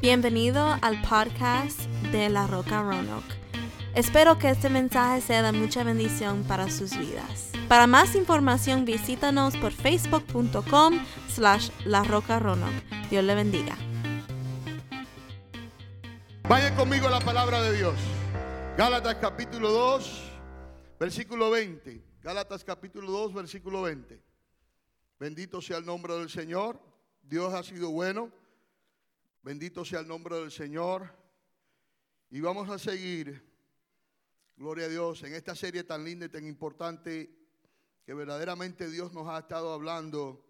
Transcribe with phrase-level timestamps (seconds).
[0.00, 1.78] Bienvenido al podcast
[2.10, 3.34] de La Roca Roanoke.
[3.94, 7.52] Espero que este mensaje sea de mucha bendición para sus vidas.
[7.68, 12.82] Para más información visítanos por facebook.com slash La Roca Roanoke.
[13.10, 13.76] Dios le bendiga.
[16.48, 17.96] Vayan conmigo a la palabra de Dios.
[18.78, 20.22] Gálatas capítulo 2,
[20.98, 22.02] versículo 20.
[22.22, 24.18] Gálatas capítulo 2, versículo 20.
[25.18, 26.80] Bendito sea el nombre del Señor.
[27.22, 28.39] Dios ha sido bueno.
[29.42, 31.10] Bendito sea el nombre del Señor.
[32.28, 33.42] Y vamos a seguir,
[34.54, 37.34] gloria a Dios, en esta serie tan linda y tan importante
[38.04, 40.44] que verdaderamente Dios nos ha estado hablando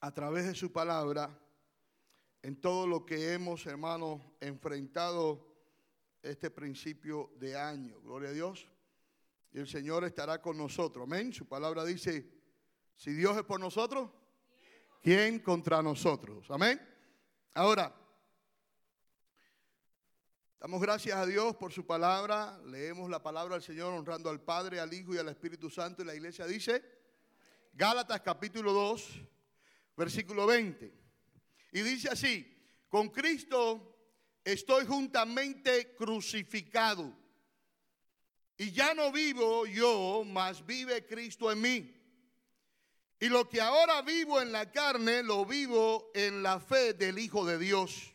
[0.00, 1.38] a través de su palabra
[2.40, 5.46] en todo lo que hemos, hermanos, enfrentado
[6.22, 8.00] este principio de año.
[8.00, 8.66] Gloria a Dios.
[9.52, 11.04] Y el Señor estará con nosotros.
[11.04, 11.34] Amén.
[11.34, 12.32] Su palabra dice,
[12.96, 14.10] si Dios es por nosotros,
[15.02, 16.50] ¿quién contra nosotros?
[16.50, 16.80] Amén.
[17.52, 17.94] Ahora,
[20.58, 22.58] damos gracias a Dios por su palabra.
[22.64, 26.02] Leemos la palabra del Señor honrando al Padre, al Hijo y al Espíritu Santo.
[26.02, 26.82] Y la iglesia dice,
[27.72, 29.20] Gálatas capítulo 2,
[29.96, 30.94] versículo 20.
[31.72, 32.48] Y dice así,
[32.88, 33.98] con Cristo
[34.44, 37.12] estoy juntamente crucificado.
[38.56, 42.01] Y ya no vivo yo, mas vive Cristo en mí.
[43.22, 47.46] Y lo que ahora vivo en la carne, lo vivo en la fe del Hijo
[47.46, 48.12] de Dios,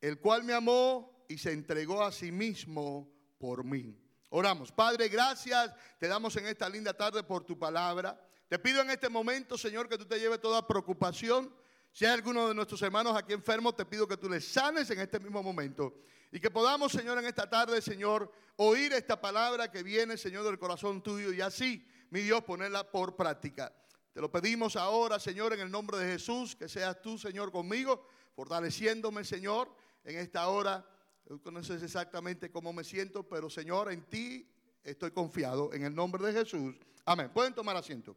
[0.00, 3.98] el cual me amó y se entregó a sí mismo por mí.
[4.28, 4.70] Oramos.
[4.70, 5.74] Padre, gracias.
[5.98, 8.16] Te damos en esta linda tarde por tu palabra.
[8.48, 11.52] Te pido en este momento, Señor, que tú te lleves toda preocupación.
[11.90, 15.00] Si hay alguno de nuestros hermanos aquí enfermos, te pido que tú les sanes en
[15.00, 15.96] este mismo momento.
[16.30, 20.60] Y que podamos, Señor, en esta tarde, Señor, oír esta palabra que viene, Señor, del
[20.60, 23.74] corazón tuyo y así, mi Dios, ponerla por práctica.
[24.12, 28.06] Te lo pedimos ahora, Señor, en el nombre de Jesús, que seas tú, Señor, conmigo,
[28.34, 29.72] fortaleciéndome, Señor,
[30.04, 30.84] en esta hora.
[31.44, 34.50] No sé exactamente cómo me siento, pero, Señor, en ti
[34.82, 36.74] estoy confiado, en el nombre de Jesús.
[37.04, 37.30] Amén.
[37.32, 38.16] Pueden tomar asiento.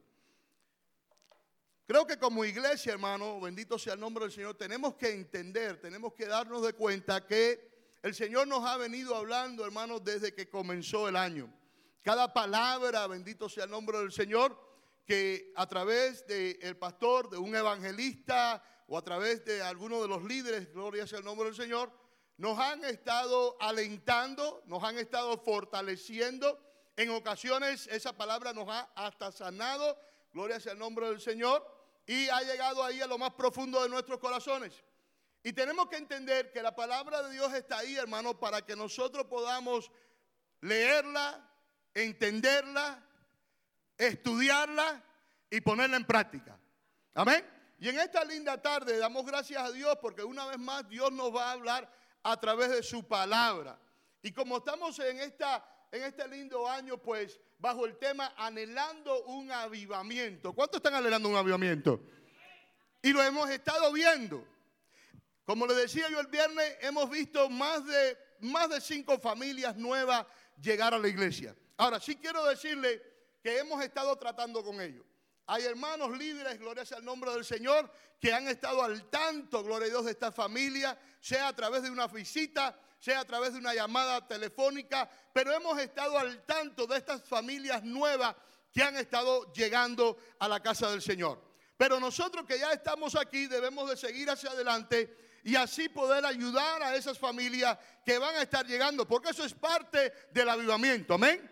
[1.86, 6.14] Creo que como iglesia, hermano, bendito sea el nombre del Señor, tenemos que entender, tenemos
[6.14, 7.70] que darnos de cuenta que
[8.02, 11.54] el Señor nos ha venido hablando, hermano, desde que comenzó el año.
[12.02, 14.58] Cada palabra, bendito sea el nombre del Señor,
[15.06, 20.24] que a través del pastor, de un evangelista o a través de alguno de los
[20.24, 21.92] líderes, gloria sea el nombre del Señor,
[22.38, 26.60] nos han estado alentando, nos han estado fortaleciendo.
[26.96, 29.98] En ocasiones esa palabra nos ha hasta sanado,
[30.34, 31.66] gloria sea el nombre del Señor,
[32.06, 34.84] y ha llegado ahí a lo más profundo de nuestros corazones.
[35.44, 39.26] Y tenemos que entender que la palabra de Dios está ahí, hermano, para que nosotros
[39.26, 39.92] podamos
[40.62, 41.50] leerla,
[41.94, 43.08] entenderla
[44.08, 45.04] estudiarla
[45.50, 46.58] y ponerla en práctica.
[47.14, 47.46] Amén.
[47.80, 51.36] Y en esta linda tarde damos gracias a Dios porque una vez más Dios nos
[51.36, 51.92] va a hablar
[52.24, 53.80] a través de su palabra.
[54.22, 59.52] Y como estamos en, esta, en este lindo año, pues bajo el tema anhelando un
[59.52, 60.54] avivamiento.
[60.54, 62.02] ¿Cuántos están anhelando un avivamiento?
[63.02, 64.48] Y lo hemos estado viendo.
[65.46, 70.26] Como le decía yo el viernes, hemos visto más de, más de cinco familias nuevas
[70.62, 71.56] llegar a la iglesia.
[71.78, 73.11] Ahora, sí quiero decirle
[73.42, 75.06] que hemos estado tratando con ellos.
[75.48, 79.88] Hay hermanos líderes, gloria sea el nombre del Señor, que han estado al tanto, gloria
[79.88, 83.60] a Dios, de esta familia, sea a través de una visita, sea a través de
[83.60, 88.36] una llamada telefónica, pero hemos estado al tanto de estas familias nuevas
[88.72, 91.42] que han estado llegando a la casa del Señor.
[91.76, 96.84] Pero nosotros que ya estamos aquí debemos de seguir hacia adelante y así poder ayudar
[96.84, 101.50] a esas familias que van a estar llegando, porque eso es parte del avivamiento, amén.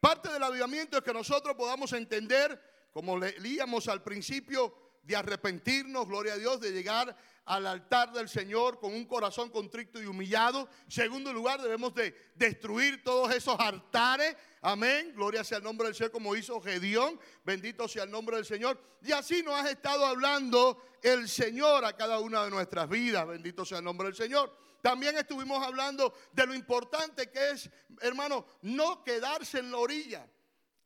[0.00, 2.60] Parte del avivamiento es que nosotros podamos entender,
[2.92, 7.16] como leíamos al principio, de arrepentirnos, gloria a Dios, de llegar
[7.46, 10.68] al altar del Señor con un corazón contrito y humillado.
[10.88, 14.36] Segundo lugar, debemos de destruir todos esos altares.
[14.62, 15.12] Amén.
[15.14, 17.18] Gloria sea el nombre del Señor como hizo Gedeón.
[17.44, 18.80] Bendito sea el nombre del Señor.
[19.02, 23.26] Y así nos ha estado hablando el Señor a cada una de nuestras vidas.
[23.26, 24.54] Bendito sea el nombre del Señor.
[24.82, 30.26] También estuvimos hablando de lo importante que es, hermano, no quedarse en la orilla.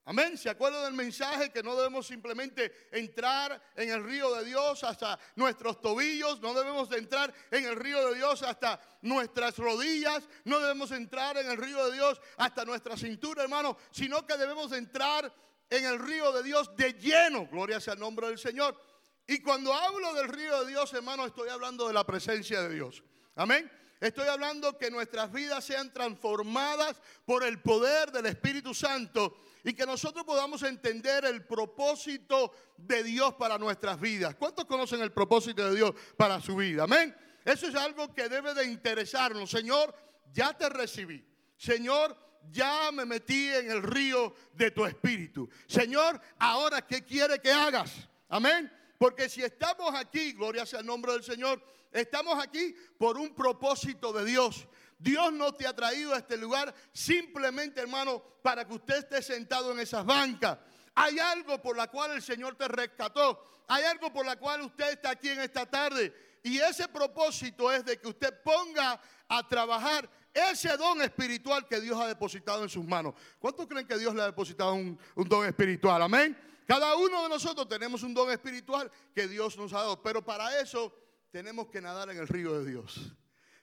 [0.07, 0.37] Amén.
[0.37, 5.19] ¿Se acuerdan del mensaje que no debemos simplemente entrar en el río de Dios hasta
[5.35, 6.43] nuestros tobillos?
[6.43, 10.29] No debemos entrar en el río de Dios hasta nuestras rodillas.
[10.45, 13.79] No debemos entrar en el río de Dios hasta nuestra cintura, hermano.
[13.93, 15.33] Sino que debemos entrar
[15.71, 17.47] en el río de Dios de lleno.
[17.47, 18.79] Gloria sea el nombre del Señor.
[19.27, 23.03] Y cuando hablo del río de Dios, hermano, estoy hablando de la presencia de Dios.
[23.37, 23.71] Amén.
[24.05, 29.87] Estoy hablando que nuestras vidas sean transformadas por el poder del Espíritu Santo y que
[29.87, 34.35] nosotros podamos entender el propósito de Dios para nuestras vidas.
[34.35, 36.85] ¿Cuántos conocen el propósito de Dios para su vida?
[36.85, 37.17] Amén.
[37.47, 39.51] Eso es algo que debe de interesarnos.
[39.51, 39.95] Señor,
[40.35, 41.25] ya te recibí.
[41.57, 42.15] Señor,
[42.51, 45.49] ya me metí en el río de tu espíritu.
[45.67, 48.07] Señor, ahora ¿qué quiere que hagas?
[48.29, 48.71] Amén.
[48.99, 51.63] Porque si estamos aquí, gloria sea el nombre del Señor,
[51.95, 54.67] estamos aquí por un propósito de Dios.
[54.99, 59.73] Dios no te ha traído a este lugar simplemente, hermano, para que usted esté sentado
[59.73, 60.59] en esas bancas.
[60.95, 63.43] Hay algo por la cual el Señor te rescató.
[63.67, 66.13] Hay algo por la cual usted está aquí en esta tarde.
[66.43, 71.99] Y ese propósito es de que usted ponga a trabajar ese don espiritual que Dios
[72.01, 73.15] ha depositado en sus manos.
[73.39, 76.03] ¿Cuántos creen que Dios le ha depositado un, don espiritual?
[76.03, 76.37] Amén.
[76.67, 80.03] Cada uno de nosotros tenemos un don espiritual que Dios nos ha dado.
[80.03, 80.93] Pero para eso
[81.35, 83.13] tenemos que nadar en el río de Dios.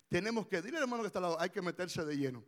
[0.09, 2.43] Tenemos que, dile al hermano que está al lado, hay que meterse de lleno.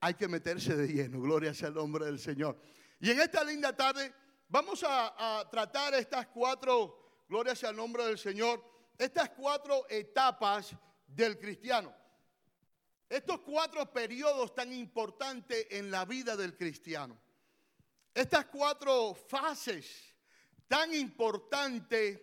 [0.00, 1.20] Hay que meterse de lleno.
[1.20, 2.58] Gloria sea el nombre del Señor.
[2.98, 4.14] Y en esta linda tarde
[4.48, 8.64] vamos a, tratar estas cuatro, gloria sea el nombre del Señor,
[8.96, 10.74] estas cuatro etapas
[11.08, 11.94] del cristiano.
[13.06, 17.20] Estos cuatro periodos tan importantes en la vida del cristiano.
[18.14, 20.14] Estas cuatro fases
[20.68, 22.18] tan importantes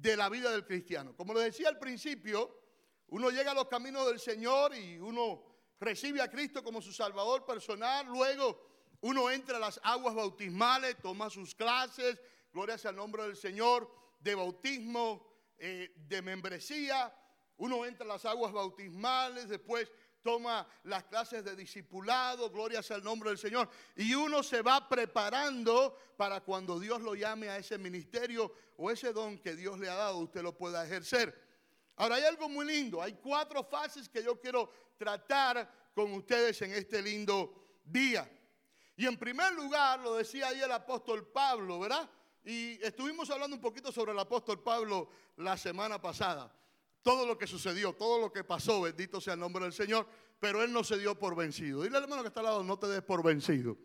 [0.00, 1.14] de la vida del cristiano.
[1.16, 2.58] Como les decía al principio,
[3.08, 5.42] uno llega a los caminos del Señor y uno
[5.78, 11.28] recibe a Cristo como su Salvador personal, luego uno entra a las aguas bautismales, toma
[11.30, 12.20] sus clases,
[12.52, 15.26] gloria sea el nombre del Señor, de bautismo,
[15.58, 17.14] eh, de membresía.
[17.56, 19.90] Uno entra a las aguas bautismales, después
[20.22, 23.68] toma las clases de discipulado, gloria sea el nombre del Señor.
[23.96, 29.12] Y uno se va preparando para cuando Dios lo llame a ese ministerio o ese
[29.12, 31.48] don que Dios le ha dado, usted lo pueda ejercer.
[31.96, 36.72] Ahora hay algo muy lindo, hay cuatro fases que yo quiero tratar con ustedes en
[36.72, 38.30] este lindo día.
[38.96, 42.08] Y en primer lugar, lo decía ahí el apóstol Pablo, ¿verdad?
[42.44, 46.52] Y estuvimos hablando un poquito sobre el apóstol Pablo la semana pasada.
[47.02, 50.06] Todo lo que sucedió, todo lo que pasó, bendito sea el nombre del Señor,
[50.38, 51.82] pero él no se dio por vencido.
[51.82, 53.78] Dile al hermano que está al lado, no te des por vencido.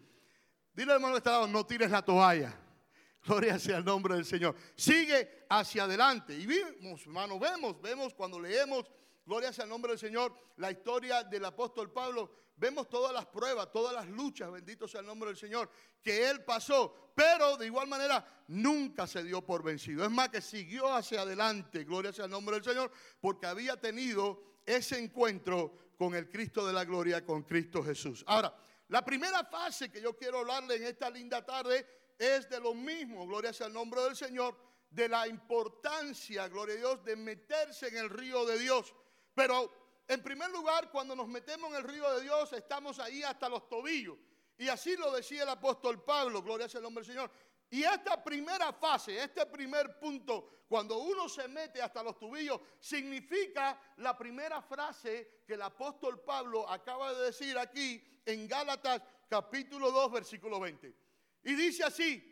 [0.74, 2.58] Dile al hermano que está al lado, no tires la toalla.
[3.26, 4.56] Gloria sea el nombre del Señor.
[4.76, 6.34] Sigue hacia adelante.
[6.34, 8.86] Y vimos, hermano, vemos, vemos cuando leemos,
[9.26, 13.72] gloria sea el nombre del Señor, la historia del apóstol Pablo vemos todas las pruebas,
[13.72, 15.70] todas las luchas, bendito sea el nombre del Señor,
[16.02, 20.06] que él pasó, pero de igual manera nunca se dio por vencido.
[20.06, 24.60] Es más que siguió hacia adelante, gloria sea el nombre del Señor, porque había tenido
[24.66, 28.24] ese encuentro con el Cristo de la gloria, con Cristo Jesús.
[28.28, 28.56] Ahora,
[28.90, 31.86] la primera fase que yo quiero hablarle en esta linda tarde
[32.18, 34.56] es de lo mismo, gloria sea el nombre del Señor,
[34.90, 38.94] de la importancia, gloria a Dios, de meterse en el río de Dios.
[39.36, 39.70] Pero
[40.08, 43.68] en primer lugar, cuando nos metemos en el río de Dios, estamos ahí hasta los
[43.68, 44.18] tobillos.
[44.58, 47.32] Y así lo decía el apóstol Pablo, gloria sea el nombre del Señor.
[47.70, 53.80] Y esta primera fase, este primer punto, cuando uno se mete hasta los tobillos, significa
[53.98, 60.12] la primera frase que el apóstol Pablo acaba de decir aquí en Gálatas capítulo 2,
[60.12, 60.96] versículo 20.
[61.44, 62.32] Y dice así,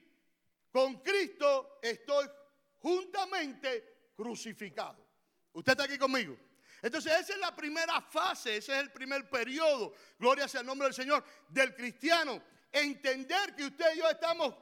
[0.72, 2.28] con Cristo estoy
[2.80, 5.06] juntamente crucificado.
[5.52, 6.38] ¿Usted está aquí conmigo?
[6.84, 10.88] Entonces esa es la primera fase, ese es el primer periodo, gloria sea el nombre
[10.88, 12.44] del Señor, del cristiano.
[12.74, 14.54] Entender que usted y yo estamos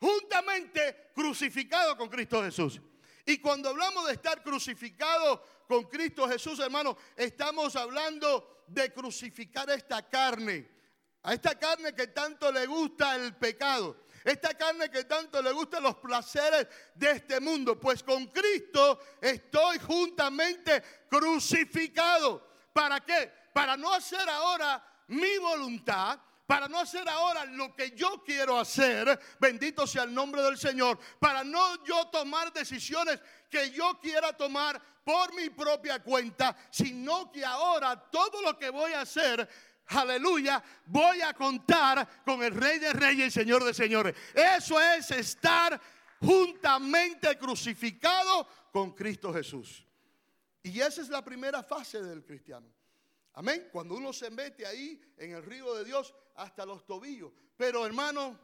[0.00, 2.80] juntamente crucificados con Cristo Jesús.
[3.24, 10.02] Y cuando hablamos de estar crucificados con Cristo Jesús, hermano, estamos hablando de crucificar esta
[10.08, 10.68] carne.
[11.22, 14.04] A esta carne que tanto le gusta el pecado.
[14.26, 16.66] Esta carne que tanto le gustan los placeres
[16.96, 17.78] de este mundo.
[17.78, 22.44] Pues con Cristo estoy juntamente crucificado.
[22.72, 23.32] ¿Para qué?
[23.52, 29.16] Para no hacer ahora mi voluntad, para no hacer ahora lo que yo quiero hacer,
[29.38, 34.82] bendito sea el nombre del Señor, para no yo tomar decisiones que yo quiera tomar
[35.04, 39.48] por mi propia cuenta, sino que ahora todo lo que voy a hacer
[39.86, 44.14] aleluya, voy a contar con el Rey de Reyes y Señor de Señores.
[44.34, 45.80] Eso es estar
[46.20, 49.86] juntamente crucificado con Cristo Jesús.
[50.62, 52.66] Y esa es la primera fase del cristiano.
[53.34, 53.68] Amén.
[53.70, 57.32] Cuando uno se mete ahí en el río de Dios hasta los tobillos.
[57.56, 58.38] Pero hermano,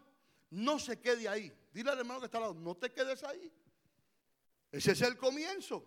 [0.51, 1.53] no se quede ahí.
[1.73, 3.53] Dile al hermano que está al lado, no te quedes ahí.
[4.71, 5.87] Ese es el comienzo.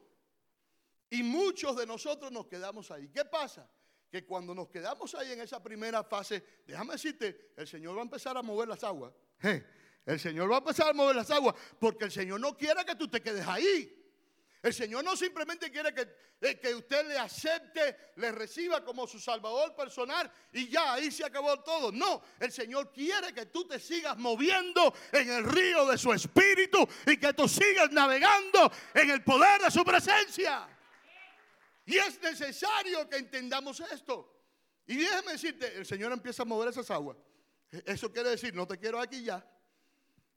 [1.09, 3.09] Y muchos de nosotros nos quedamos ahí.
[3.09, 3.69] ¿Qué pasa?
[4.15, 8.03] Que cuando nos quedamos ahí en esa primera fase, déjame decirte, el Señor va a
[8.03, 9.11] empezar a mover las aguas.
[10.05, 12.95] El Señor va a empezar a mover las aguas porque el Señor no quiere que
[12.95, 13.93] tú te quedes ahí.
[14.63, 16.07] El Señor no simplemente quiere que,
[16.39, 21.25] eh, que, usted le acepte, le reciba como su salvador personal y ya ahí se
[21.25, 21.91] acabó todo.
[21.91, 26.87] No, el Señor quiere que tú te sigas moviendo en el río de su espíritu
[27.05, 30.69] y que tú sigas navegando en el poder de su presencia.
[31.85, 34.31] Y es necesario que entendamos esto.
[34.87, 37.17] Y déjame decirte, el Señor empieza a mover esas aguas.
[37.85, 39.45] Eso quiere decir, no te quiero aquí ya.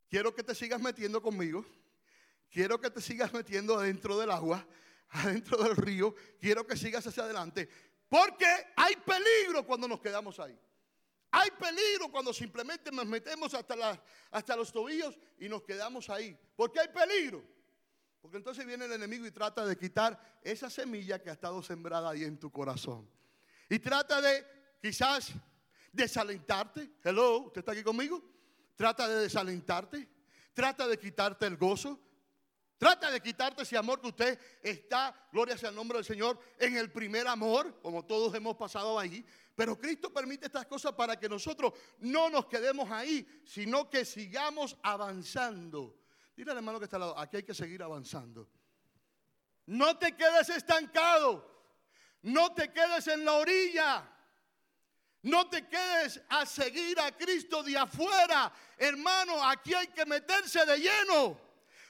[0.09, 1.65] Quiero que te sigas metiendo conmigo.
[2.51, 4.67] Quiero que te sigas metiendo adentro del agua,
[5.11, 6.15] adentro del río.
[6.41, 7.69] Quiero que sigas hacia adelante.
[8.09, 10.59] Porque hay peligro cuando nos quedamos ahí.
[11.31, 16.39] Hay peligro cuando simplemente nos metemos hasta, hasta los tobillos y nos quedamos ahí.
[16.57, 17.45] Porque hay peligro.
[18.29, 22.11] Porque entonces viene el enemigo y trata de quitar esa semilla que ha estado sembrada
[22.11, 23.09] ahí en tu corazón.
[23.71, 24.45] Y trata de
[24.83, 25.33] quizás
[25.91, 26.91] desalentarte.
[27.03, 28.23] Hello, ¿usted está aquí conmigo?
[28.77, 30.07] Trata de desalentarte.
[30.53, 31.99] Trata de quitarte el gozo.
[32.77, 36.77] Trata de quitarte ese amor que usted está, gloria sea el nombre del Señor, en
[36.77, 39.25] el primer amor, como todos hemos pasado ahí.
[39.55, 44.77] Pero Cristo permite estas cosas para que nosotros no nos quedemos ahí, sino que sigamos
[44.83, 45.99] avanzando.
[46.39, 48.49] Dile al hermano que está al lado, aquí hay que seguir avanzando.
[49.67, 51.45] No te quedes estancado.
[52.23, 54.09] No te quedes en la orilla.
[55.23, 58.53] No te quedes a seguir a Cristo de afuera.
[58.77, 61.41] Hermano, aquí hay que meterse de lleno.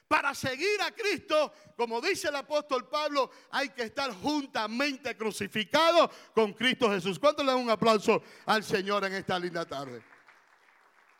[0.08, 6.54] Para seguir a Cristo, como dice el apóstol Pablo, hay que estar juntamente crucificado con
[6.54, 7.18] Cristo Jesús.
[7.18, 10.02] ¿Cuánto le dan un aplauso al Señor en esta linda tarde?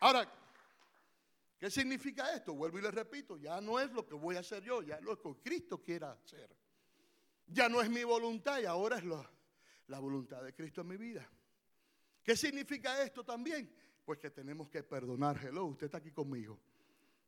[0.01, 0.27] Ahora,
[1.59, 2.55] ¿qué significa esto?
[2.55, 5.03] Vuelvo y le repito, ya no es lo que voy a hacer yo, ya es
[5.03, 6.49] lo que Cristo quiera hacer.
[7.47, 9.05] Ya no es mi voluntad y ahora es
[9.87, 11.29] la voluntad de Cristo en mi vida.
[12.23, 13.75] ¿Qué significa esto también?
[14.05, 15.39] Pues que tenemos que perdonar.
[15.43, 16.61] Hello, usted está aquí conmigo.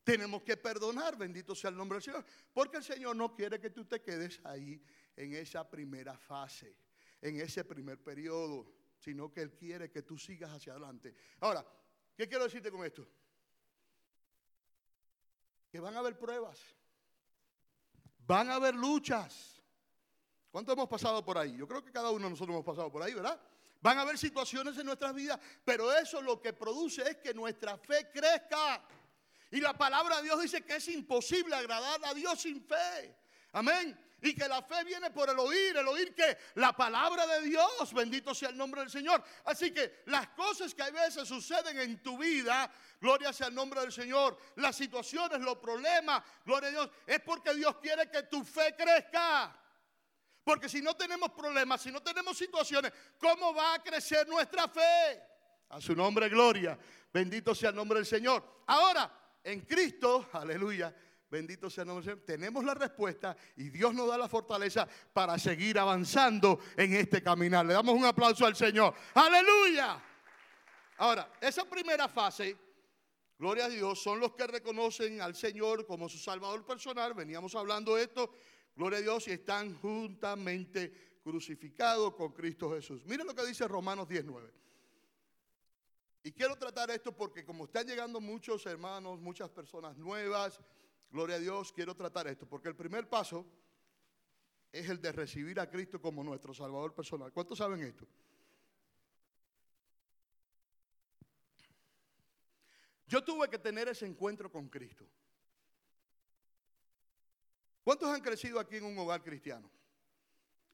[0.04, 3.70] Tenemos que perdonar, bendito sea el nombre del Señor, porque el Señor no quiere que
[3.70, 4.82] tú te quedes ahí
[5.16, 6.76] en esa primera fase,
[7.20, 11.14] en ese primer periodo, sino que Él quiere que tú sigas hacia adelante.
[11.40, 11.66] Ahora,
[12.16, 13.06] ¿qué quiero decirte con esto?
[15.70, 16.58] Que van a haber pruebas,
[18.26, 19.62] van a haber luchas.
[20.50, 21.56] ¿Cuánto hemos pasado por ahí?
[21.56, 23.40] Yo creo que cada uno de nosotros hemos pasado por ahí, ¿verdad?
[23.80, 27.78] Van a haber situaciones en nuestras vidas, pero eso lo que produce es que nuestra
[27.78, 28.82] fe crezca.
[29.50, 33.16] Y la palabra de Dios dice que es imposible agradar a Dios sin fe.
[33.52, 33.98] Amén.
[34.22, 37.92] Y que la fe viene por el oír, el oír que la palabra de Dios,
[37.94, 39.22] bendito sea el nombre del Señor.
[39.44, 43.80] Así que las cosas que a veces suceden en tu vida, gloria sea el nombre
[43.80, 48.44] del Señor, las situaciones, los problemas, gloria a Dios, es porque Dios quiere que tu
[48.44, 49.56] fe crezca.
[50.44, 55.22] Porque si no tenemos problemas, si no tenemos situaciones, ¿cómo va a crecer nuestra fe?
[55.68, 56.78] A su nombre, gloria.
[57.12, 58.62] Bendito sea el nombre del Señor.
[58.66, 59.10] Ahora,
[59.44, 60.94] en Cristo, aleluya,
[61.30, 64.88] bendito sea el nombre del Señor, tenemos la respuesta y Dios nos da la fortaleza
[65.12, 67.64] para seguir avanzando en este caminar.
[67.64, 68.94] Le damos un aplauso al Señor.
[69.14, 70.02] Aleluya.
[70.98, 72.56] Ahora, esa primera fase,
[73.38, 77.14] gloria a Dios, son los que reconocen al Señor como su Salvador personal.
[77.14, 78.34] Veníamos hablando de esto.
[78.74, 83.04] Gloria a Dios y están juntamente crucificados con Cristo Jesús.
[83.06, 84.52] Miren lo que dice Romanos 19.
[86.22, 90.60] Y quiero tratar esto porque como están llegando muchos hermanos, muchas personas nuevas,
[91.10, 92.46] gloria a Dios, quiero tratar esto.
[92.46, 93.46] Porque el primer paso
[94.72, 97.32] es el de recibir a Cristo como nuestro Salvador personal.
[97.32, 98.06] ¿Cuántos saben esto?
[103.06, 105.04] Yo tuve que tener ese encuentro con Cristo.
[107.82, 109.68] ¿Cuántos han crecido aquí en un hogar cristiano?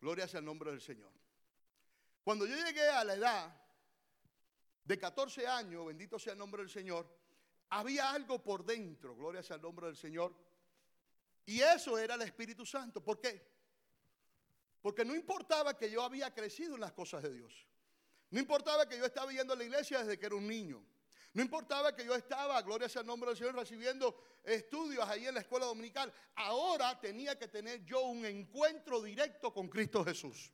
[0.01, 1.11] Gloria sea el nombre del Señor.
[2.23, 3.57] Cuando yo llegué a la edad
[4.85, 7.09] de 14 años, bendito sea el nombre del Señor,
[7.71, 10.35] había algo por dentro, gloria sea el nombre del Señor.
[11.45, 13.03] Y eso era el Espíritu Santo.
[13.03, 13.41] ¿Por qué?
[14.83, 17.67] Porque no importaba que yo había crecido en las cosas de Dios.
[18.31, 20.85] No importaba que yo estaba yendo a la iglesia desde que era un niño.
[21.33, 25.35] No importaba que yo estaba, gloria sea el nombre del Señor, recibiendo estudios ahí en
[25.35, 26.13] la escuela dominical.
[26.35, 30.51] Ahora tenía que tener yo un encuentro directo con Cristo Jesús.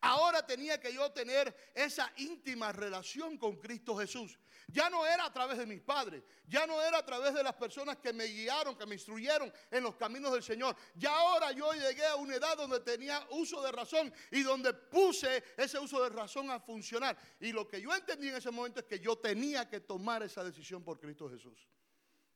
[0.00, 4.38] Ahora tenía que yo tener esa íntima relación con Cristo Jesús.
[4.68, 7.54] Ya no era a través de mis padres, ya no era a través de las
[7.54, 10.76] personas que me guiaron, que me instruyeron en los caminos del Señor.
[10.96, 15.44] Ya ahora yo llegué a una edad donde tenía uso de razón y donde puse
[15.56, 17.16] ese uso de razón a funcionar.
[17.38, 20.42] Y lo que yo entendí en ese momento es que yo tenía que tomar esa
[20.42, 21.68] decisión por Cristo Jesús.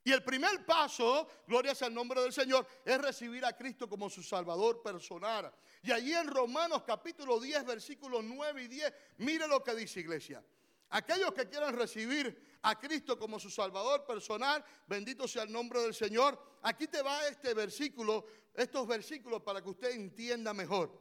[0.03, 4.09] Y el primer paso, gloria sea el nombre del Señor, es recibir a Cristo como
[4.09, 5.53] su Salvador personal.
[5.83, 10.43] Y allí en Romanos capítulo 10, versículos 9 y 10, mire lo que dice iglesia.
[10.91, 15.95] Aquellos que quieran recibir a Cristo como su Salvador personal, bendito sea el nombre del
[15.95, 16.39] Señor.
[16.63, 20.99] Aquí te va este versículo, estos versículos para que usted entienda mejor.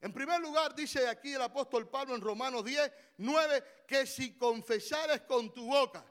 [0.00, 5.20] En primer lugar, dice aquí el apóstol Pablo en Romanos 10, 9, que si confesares
[5.22, 6.04] con tu boca,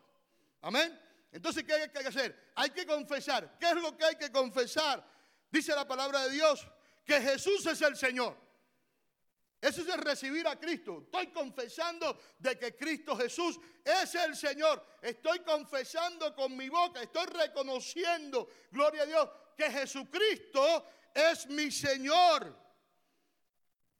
[0.62, 2.52] amén entonces, ¿qué hay que hacer?
[2.56, 3.58] Hay que confesar.
[3.60, 5.06] ¿Qué es lo que hay que confesar?
[5.52, 6.68] Dice la palabra de Dios,
[7.06, 8.36] que Jesús es el Señor.
[9.62, 11.02] Eso es recibir a Cristo.
[11.04, 14.84] Estoy confesando de que Cristo Jesús es el Señor.
[15.02, 22.58] Estoy confesando con mi boca, estoy reconociendo, gloria a Dios, que Jesucristo es mi Señor.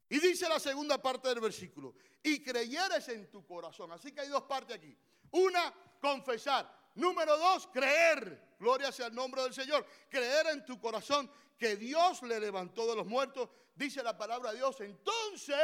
[0.08, 3.92] Y dice la segunda parte del versículo, y creyeres en tu corazón.
[3.92, 4.96] Así que hay dos partes aquí.
[5.32, 6.79] Una, confesar.
[6.94, 8.50] Número dos, creer.
[8.58, 9.86] Gloria sea el nombre del Señor.
[10.08, 13.48] Creer en tu corazón que Dios le levantó de los muertos.
[13.74, 14.80] Dice la palabra de Dios.
[14.80, 15.56] Entonces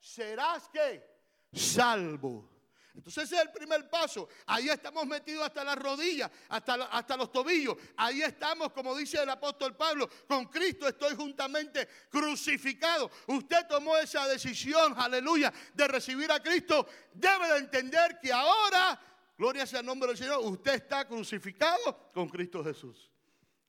[0.00, 1.04] serás que
[1.52, 2.58] salvo.
[2.98, 4.28] Entonces ese es el primer paso.
[4.46, 7.76] Ahí estamos metidos hasta las rodillas, hasta, hasta los tobillos.
[7.96, 13.08] Ahí estamos, como dice el apóstol Pablo, con Cristo estoy juntamente crucificado.
[13.28, 16.88] Usted tomó esa decisión, aleluya, de recibir a Cristo.
[17.14, 19.00] Debe de entender que ahora,
[19.38, 23.10] gloria sea el nombre del Señor, usted está crucificado con Cristo Jesús.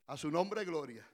[0.07, 1.07] A su nombre, gloria.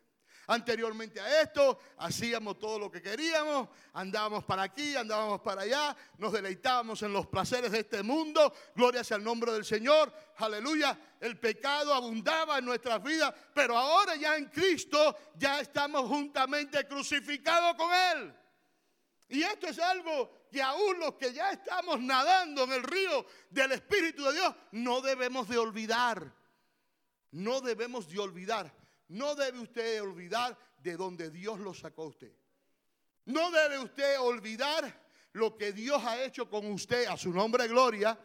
[0.47, 6.31] Anteriormente a esto, hacíamos todo lo que queríamos, andábamos para aquí, andábamos para allá, nos
[6.31, 11.39] deleitábamos en los placeres de este mundo, gloria sea el nombre del Señor, aleluya, el
[11.39, 17.91] pecado abundaba en nuestras vidas, pero ahora ya en Cristo ya estamos juntamente crucificados con
[17.91, 18.35] Él.
[19.27, 23.73] Y esto es algo que aún los que ya estamos nadando en el río del
[23.73, 26.33] Espíritu de Dios no debemos de olvidar.
[27.31, 28.73] No debemos de olvidar.
[29.09, 32.31] No debe usted olvidar de donde Dios lo sacó a usted.
[33.25, 38.17] No debe usted olvidar lo que Dios ha hecho con usted, a su nombre gloria.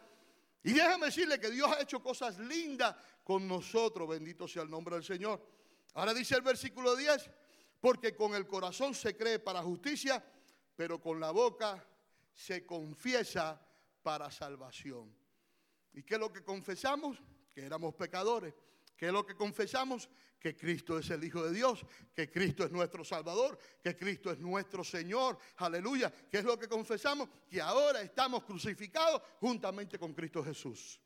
[0.63, 2.95] Y déjame decirle que Dios ha hecho cosas lindas
[3.25, 5.45] con nosotros, bendito sea el nombre del Señor.
[5.95, 7.29] Ahora dice el versículo 10,
[7.81, 10.25] porque con el corazón se cree para justicia,
[10.77, 11.85] pero con la boca
[12.35, 13.61] se confiesa
[14.03, 15.15] para salvación.
[15.93, 17.23] ¿Y qué es lo que confesamos?
[17.53, 18.55] Que éramos pecadores.
[18.97, 20.09] ¿Qué es lo que confesamos?
[20.41, 21.85] que Cristo es el Hijo de Dios,
[22.15, 25.39] que Cristo es nuestro Salvador, que Cristo es nuestro Señor.
[25.57, 26.11] Aleluya.
[26.31, 27.29] ¿Qué es lo que confesamos?
[27.49, 30.99] Que ahora estamos crucificados juntamente con Cristo Jesús.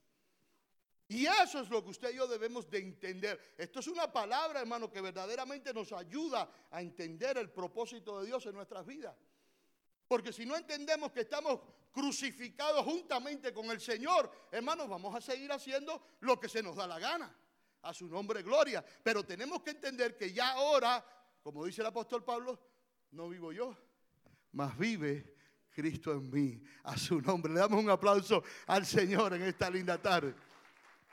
[1.09, 3.55] Y eso es lo que usted y yo debemos de entender.
[3.59, 8.47] Esto es una palabra, hermano, que verdaderamente nos ayuda a entender el propósito de Dios
[8.47, 9.15] en nuestras vidas.
[10.07, 11.61] Porque si no entendemos que estamos
[11.93, 16.87] crucificados juntamente con el Señor, hermanos, vamos a seguir haciendo lo que se nos da
[16.87, 17.35] la gana
[17.83, 18.85] a su nombre gloria.
[19.03, 21.05] Pero tenemos que entender que ya ahora,
[21.43, 22.59] como dice el apóstol Pablo,
[23.13, 23.77] no vivo yo,
[24.53, 25.35] mas vive
[25.75, 26.63] Cristo en mí.
[26.85, 27.53] A su nombre.
[27.53, 30.35] Le damos un aplauso al Señor en esta linda tarde.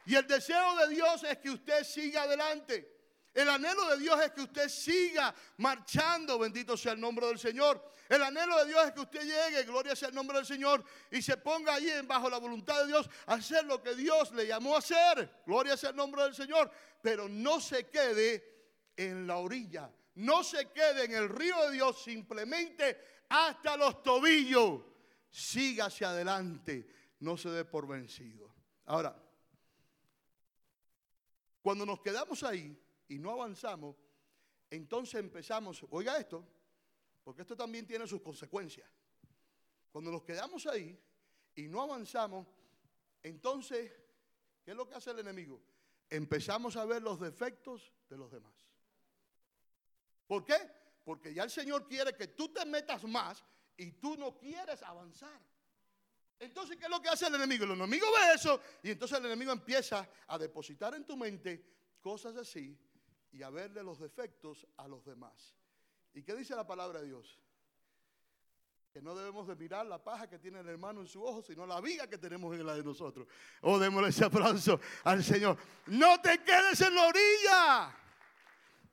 [0.06, 3.01] Y el deseo de Dios es que usted siga adelante.
[3.34, 7.82] El anhelo de Dios es que usted siga marchando, bendito sea el nombre del Señor.
[8.10, 11.22] El anhelo de Dios es que usted llegue, gloria sea el nombre del Señor, y
[11.22, 14.76] se ponga allí bajo la voluntad de Dios a hacer lo que Dios le llamó
[14.76, 15.44] a hacer.
[15.46, 16.70] Gloria sea el nombre del Señor.
[17.02, 22.04] Pero no se quede en la orilla, no se quede en el río de Dios
[22.04, 24.82] simplemente hasta los tobillos.
[25.30, 26.86] Siga hacia adelante,
[27.22, 28.54] no se dé por vencido.
[28.88, 29.16] Ahora,
[31.62, 32.78] cuando nos quedamos ahí,
[33.12, 33.98] y no avanzamos,
[34.70, 36.48] entonces empezamos, oiga esto,
[37.26, 38.90] porque esto también tiene sus consecuencias.
[39.92, 40.98] Cuando nos quedamos ahí
[41.56, 42.48] y no avanzamos,
[43.22, 43.92] entonces,
[44.64, 45.62] ¿qué es lo que hace el enemigo?
[46.10, 48.54] Empezamos a ver los defectos de los demás.
[50.26, 50.56] ¿Por qué?
[51.04, 53.44] Porque ya el Señor quiere que tú te metas más
[53.76, 55.42] y tú no quieres avanzar.
[56.40, 57.66] Entonces, ¿qué es lo que hace el enemigo?
[57.66, 61.62] El enemigo ve eso y entonces el enemigo empieza a depositar en tu mente
[62.00, 62.80] cosas así
[63.32, 65.56] y a verle los defectos a los demás.
[66.14, 67.40] ¿Y qué dice la palabra de Dios?
[68.92, 71.66] Que no debemos de mirar la paja que tiene el hermano en su ojo, sino
[71.66, 73.26] la viga que tenemos en la de nosotros.
[73.62, 75.58] Oh, démosle ese aplauso al Señor.
[75.88, 77.98] No te quedes en la orilla.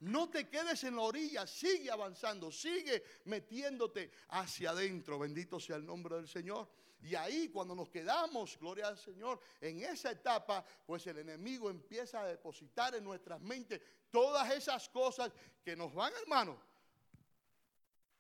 [0.01, 5.19] No te quedes en la orilla, sigue avanzando, sigue metiéndote hacia adentro.
[5.19, 6.69] Bendito sea el nombre del Señor.
[7.01, 12.23] Y ahí cuando nos quedamos, gloria al Señor, en esa etapa, pues el enemigo empieza
[12.23, 13.81] a depositar en nuestras mentes
[14.11, 15.33] todas esas cosas
[15.63, 16.61] que nos van, hermano,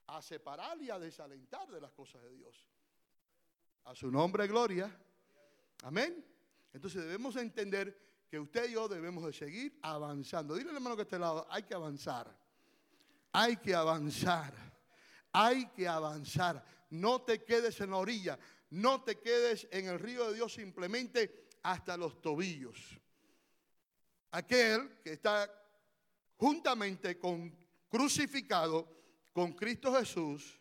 [0.06, 2.66] a separar y a desalentar de las cosas de Dios.
[3.84, 4.94] A su nombre, gloria.
[5.82, 6.24] Amén.
[6.72, 7.96] Entonces debemos entender
[8.28, 10.54] que usted y yo debemos de seguir avanzando.
[10.54, 12.34] Dile hermano que está al lado, hay que avanzar.
[13.32, 14.52] Hay que avanzar.
[15.32, 16.64] Hay que avanzar.
[16.90, 18.38] No te quedes en la orilla.
[18.70, 23.00] No te quedes en el río de Dios simplemente hasta los tobillos.
[24.30, 25.50] Aquel que está
[26.36, 27.56] juntamente con
[27.88, 28.88] crucificado
[29.32, 30.60] con Cristo Jesús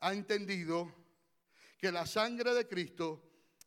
[0.00, 0.92] ha entendido
[1.78, 3.22] que la sangre de Cristo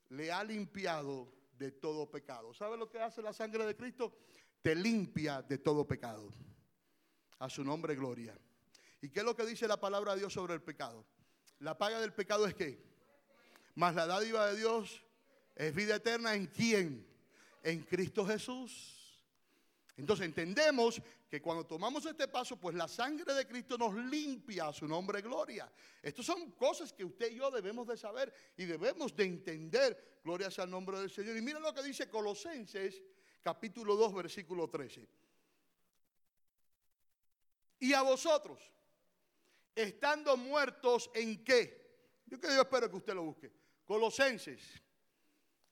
[0.09, 2.53] le ha limpiado de todo pecado.
[2.53, 4.19] ¿Sabe lo que hace la sangre de Cristo?
[4.62, 6.31] Te limpia de todo pecado.
[7.39, 8.38] A su nombre, gloria.
[9.01, 11.05] ¿Y qué es lo que dice la palabra de Dios sobre el pecado?
[11.59, 12.92] La paga del pecado es qué?
[13.75, 15.03] Más la dádiva de Dios
[15.55, 17.07] es vida eterna en quién?
[17.63, 19.03] En Cristo Jesús.
[19.95, 24.73] Entonces entendemos que cuando tomamos este paso, pues la sangre de Cristo nos limpia a
[24.73, 25.71] su nombre gloria.
[26.01, 30.19] Estas son cosas que usted y yo debemos de saber y debemos de entender.
[30.23, 31.38] Gloria sea al nombre del Señor.
[31.38, 33.01] Y mira lo que dice Colosenses
[33.41, 35.07] capítulo 2 versículo 13.
[37.79, 38.59] Y a vosotros,
[39.75, 41.83] estando muertos en qué?
[42.27, 43.62] Yo yo espero que usted lo busque.
[43.85, 44.81] Colosenses,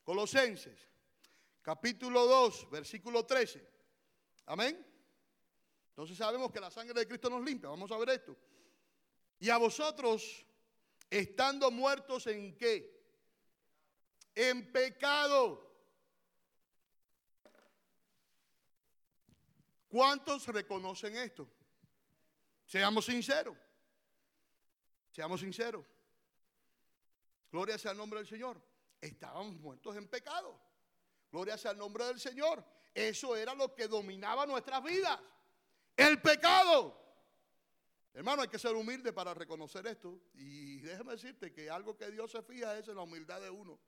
[0.04, 0.88] Colosenses,
[1.62, 3.65] capítulo 2, versículo 13.
[4.47, 4.86] Amén.
[5.89, 7.69] Entonces sabemos que la sangre de Cristo nos limpia.
[7.69, 8.36] Vamos a ver esto.
[9.39, 10.45] Y a vosotros,
[11.10, 13.02] estando muertos en qué?
[14.36, 15.69] En pecado.
[19.88, 21.50] ¿Cuántos reconocen esto?
[22.65, 23.58] Seamos sinceros.
[25.12, 25.86] Seamos sinceros.
[27.52, 28.62] Gloria sea el nombre del Señor.
[29.00, 30.60] Estábamos muertos en pecado.
[31.32, 32.64] Gloria sea el nombre del Señor.
[32.94, 35.20] Eso era lo que dominaba nuestras vidas.
[35.96, 36.98] El pecado.
[38.14, 40.20] Hermano, hay que ser humilde para reconocer esto.
[40.34, 43.80] Y déjeme decirte que algo que Dios se fija es en la humildad de uno.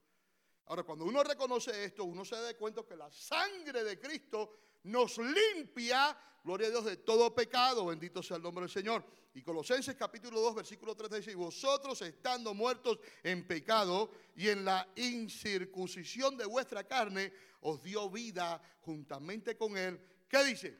[0.65, 5.17] Ahora, cuando uno reconoce esto, uno se da cuenta que la sangre de Cristo nos
[5.17, 7.85] limpia, gloria a Dios, de todo pecado.
[7.85, 9.05] Bendito sea el nombre del Señor.
[9.35, 14.63] Y Colosenses capítulo 2, versículo 3 dice, y vosotros estando muertos en pecado y en
[14.63, 19.99] la incircuncisión de vuestra carne, os dio vida juntamente con él.
[20.29, 20.77] ¿Qué dice?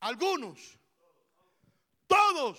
[0.00, 0.78] Algunos.
[2.06, 2.58] Todos.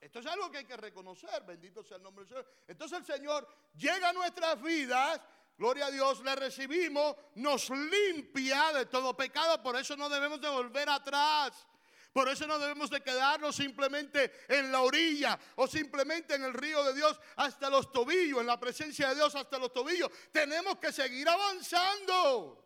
[0.00, 1.42] Esto es algo que hay que reconocer.
[1.44, 2.46] Bendito sea el nombre del Señor.
[2.68, 5.20] Entonces el Señor llega a nuestras vidas.
[5.56, 9.62] Gloria a Dios, le recibimos, nos limpia de todo pecado.
[9.62, 11.66] Por eso no debemos de volver atrás.
[12.12, 16.84] Por eso no debemos de quedarnos simplemente en la orilla o simplemente en el río
[16.84, 20.10] de Dios hasta los tobillos, en la presencia de Dios hasta los tobillos.
[20.30, 22.64] Tenemos que seguir avanzando.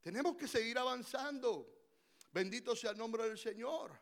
[0.00, 1.74] Tenemos que seguir avanzando.
[2.32, 3.96] Bendito sea el nombre del Señor.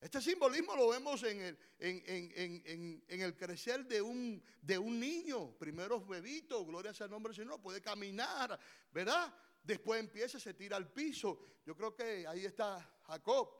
[0.00, 5.52] Este simbolismo lo vemos en el, crecer de un, de un niño.
[5.58, 8.58] Primero bebito, gloria sea el nombre del Señor, puede caminar,
[8.90, 9.34] ¿verdad?
[9.62, 11.38] Después empieza, se tira al piso.
[11.66, 13.50] Yo creo que ahí está Jacob.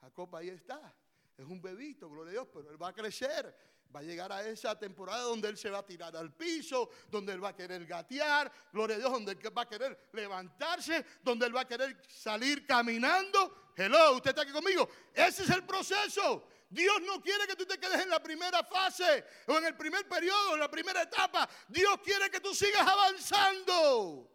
[0.00, 0.94] Jacob ahí está.
[1.36, 3.54] Es un bebito, gloria a Dios, pero él va a crecer.
[3.94, 7.32] Va a llegar a esa temporada donde él se va a tirar al piso, donde
[7.32, 11.46] él va a querer gatear, gloria a Dios, donde él va a querer levantarse, donde
[11.46, 13.72] él va a querer salir caminando.
[13.74, 14.88] Hello, usted está aquí conmigo.
[15.14, 16.46] Ese es el proceso.
[16.68, 20.06] Dios no quiere que tú te quedes en la primera fase o en el primer
[20.06, 21.48] periodo, en la primera etapa.
[21.68, 24.30] Dios quiere que tú sigas avanzando.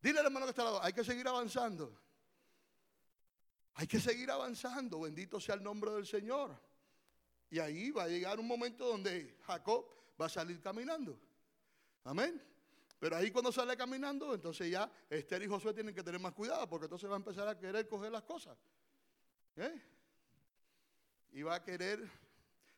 [0.00, 2.02] Dile al hermano que está al lado, hay que seguir avanzando.
[3.74, 6.58] Hay que seguir avanzando, bendito sea el nombre del Señor.
[7.50, 9.86] Y ahí va a llegar un momento donde Jacob
[10.20, 11.18] va a salir caminando.
[12.04, 12.42] Amén.
[12.98, 16.68] Pero ahí cuando sale caminando, entonces ya Esther y Josué tienen que tener más cuidado,
[16.68, 18.56] porque entonces va a empezar a querer coger las cosas.
[19.56, 19.82] ¿Eh?
[21.32, 22.08] Y va a querer,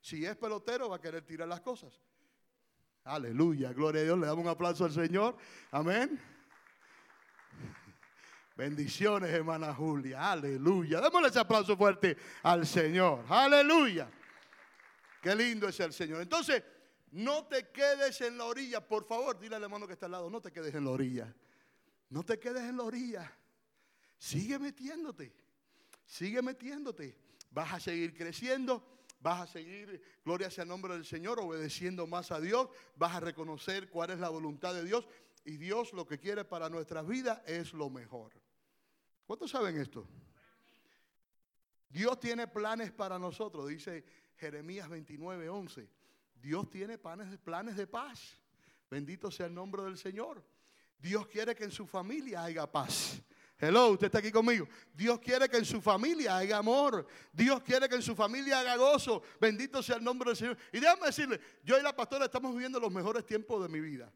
[0.00, 2.00] si es pelotero, va a querer tirar las cosas.
[3.04, 5.36] Aleluya, gloria a Dios, le damos un aplauso al Señor.
[5.70, 6.20] Amén.
[8.56, 10.32] Bendiciones, hermana Julia.
[10.32, 11.00] Aleluya.
[11.00, 13.24] Démosle ese aplauso fuerte al Señor.
[13.28, 14.10] Aleluya.
[15.22, 16.22] Qué lindo es el Señor.
[16.22, 16.62] Entonces,
[17.10, 18.86] no te quedes en la orilla.
[18.86, 21.34] Por favor, dile al hermano que está al lado, no te quedes en la orilla.
[22.10, 23.32] No te quedes en la orilla.
[24.18, 25.32] Sigue metiéndote.
[26.04, 27.16] Sigue metiéndote.
[27.50, 28.98] Vas a seguir creciendo.
[29.20, 32.68] Vas a seguir, gloria sea el nombre del Señor, obedeciendo más a Dios.
[32.94, 35.08] Vas a reconocer cuál es la voluntad de Dios.
[35.44, 38.32] Y Dios lo que quiere para nuestras vidas es lo mejor.
[39.26, 40.06] ¿Cuántos saben esto?
[41.88, 44.04] Dios tiene planes para nosotros, dice
[44.38, 45.88] Jeremías 29, 11.
[46.40, 48.36] Dios tiene planes, de paz.
[48.90, 50.44] Bendito sea el nombre del Señor.
[50.98, 53.20] Dios quiere que en su familia haya paz.
[53.60, 54.68] Hello, usted está aquí conmigo.
[54.94, 57.06] Dios quiere que en su familia haya amor.
[57.32, 59.22] Dios quiere que en su familia haya gozo.
[59.40, 60.56] Bendito sea el nombre del Señor.
[60.72, 64.12] Y déjame decirle, yo y la pastora estamos viviendo los mejores tiempos de mi vida.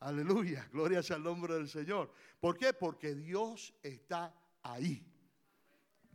[0.00, 2.10] Aleluya, gloria sea el nombre del Señor.
[2.40, 2.72] ¿Por qué?
[2.72, 5.11] Porque Dios está ahí.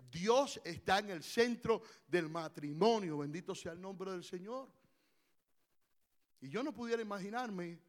[0.10, 4.70] Dios está en el centro del matrimonio, bendito sea el nombre del Señor.
[6.41, 7.80] Y yo no pudiera imaginarme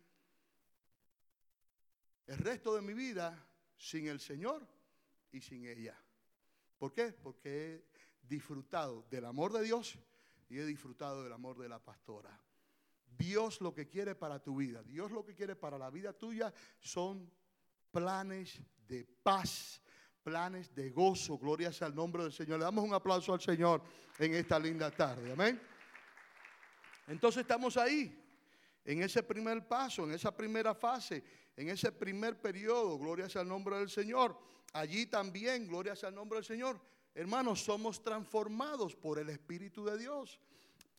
[2.26, 4.66] el resto de mi vida sin el Señor
[5.32, 5.96] y sin ella.
[6.78, 7.12] ¿Por qué?
[7.12, 7.84] Porque he
[8.22, 9.98] disfrutado del amor de Dios
[10.48, 12.38] y he disfrutado del amor de la pastora.
[13.16, 16.52] Dios lo que quiere para tu vida, Dios lo que quiere para la vida tuya
[16.78, 17.30] son
[17.90, 19.82] planes de paz,
[20.28, 21.38] planes de gozo.
[21.38, 22.58] Gloria sea al nombre del Señor.
[22.58, 23.80] Le damos un aplauso al Señor
[24.18, 25.32] en esta linda tarde.
[25.32, 25.58] Amén.
[27.06, 28.14] Entonces estamos ahí,
[28.84, 31.24] en ese primer paso, en esa primera fase,
[31.56, 32.98] en ese primer periodo.
[32.98, 34.38] Gloria sea al nombre del Señor.
[34.74, 36.78] Allí también, gloria sea al nombre del Señor.
[37.14, 40.38] Hermanos, somos transformados por el Espíritu de Dios.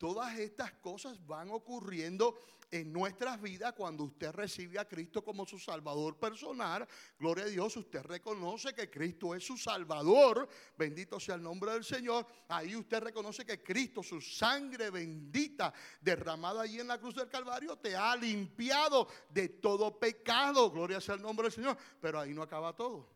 [0.00, 2.34] Todas estas cosas van ocurriendo
[2.70, 6.88] en nuestras vidas cuando usted recibe a Cristo como su Salvador personal.
[7.18, 10.48] Gloria a Dios, usted reconoce que Cristo es su Salvador.
[10.74, 12.26] Bendito sea el nombre del Señor.
[12.48, 17.76] Ahí usted reconoce que Cristo, su sangre bendita derramada allí en la cruz del Calvario,
[17.76, 20.70] te ha limpiado de todo pecado.
[20.70, 21.76] Gloria sea el nombre del Señor.
[22.00, 23.06] Pero ahí no acaba todo.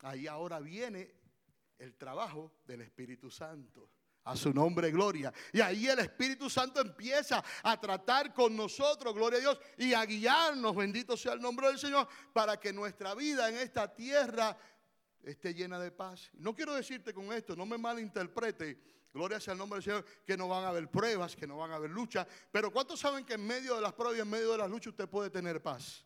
[0.00, 1.14] Ahí ahora viene
[1.78, 3.88] el trabajo del Espíritu Santo.
[4.26, 5.32] A su nombre, gloria.
[5.52, 10.04] Y ahí el Espíritu Santo empieza a tratar con nosotros, gloria a Dios, y a
[10.04, 14.58] guiarnos, bendito sea el nombre del Señor, para que nuestra vida en esta tierra
[15.22, 16.28] esté llena de paz.
[16.34, 18.80] No quiero decirte con esto, no me malinterprete,
[19.14, 21.70] gloria sea el nombre del Señor, que no van a haber pruebas, que no van
[21.70, 24.50] a haber luchas, pero ¿cuántos saben que en medio de las pruebas y en medio
[24.50, 26.04] de las luchas usted puede tener paz?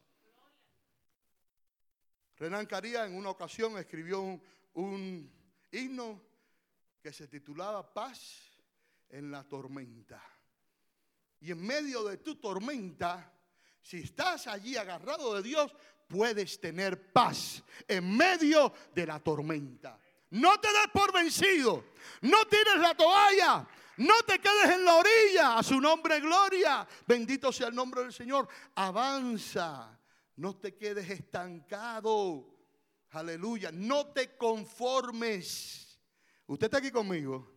[2.37, 4.43] Renan Caría en una ocasión escribió un,
[4.75, 5.33] un
[5.73, 6.30] himno
[7.01, 8.51] que se titulaba Paz
[9.09, 10.23] en la tormenta.
[11.41, 13.33] Y en medio de tu tormenta,
[13.81, 15.75] si estás allí agarrado de Dios,
[16.07, 19.99] puedes tener paz en medio de la tormenta.
[20.31, 21.85] No te des por vencido,
[22.23, 26.87] no tires la toalla, no te quedes en la orilla, a su nombre gloria.
[27.07, 28.49] Bendito sea el nombre del Señor.
[28.75, 29.99] Avanza,
[30.37, 32.47] no te quedes estancado.
[33.11, 35.90] Aleluya, no te conformes.
[36.51, 37.49] Usted está aquí conmigo.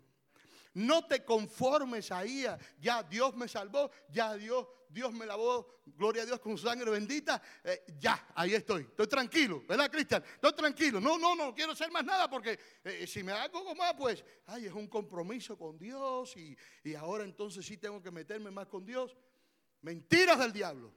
[0.76, 2.46] No te conformes ahí.
[2.80, 3.90] Ya Dios me salvó.
[4.12, 5.68] Ya Dios, Dios me lavó.
[5.84, 7.42] Gloria a Dios con su sangre bendita.
[7.64, 8.84] Eh, ya, ahí estoy.
[8.84, 9.64] Estoy tranquilo.
[9.68, 10.24] ¿Verdad, Cristian?
[10.24, 11.02] Estoy tranquilo.
[11.02, 14.68] No, no, no quiero hacer más nada porque eh, si me hago más, pues, ay,
[14.68, 18.86] es un compromiso con Dios y, y ahora entonces sí tengo que meterme más con
[18.86, 19.18] Dios.
[19.82, 20.94] Mentiras del diablo.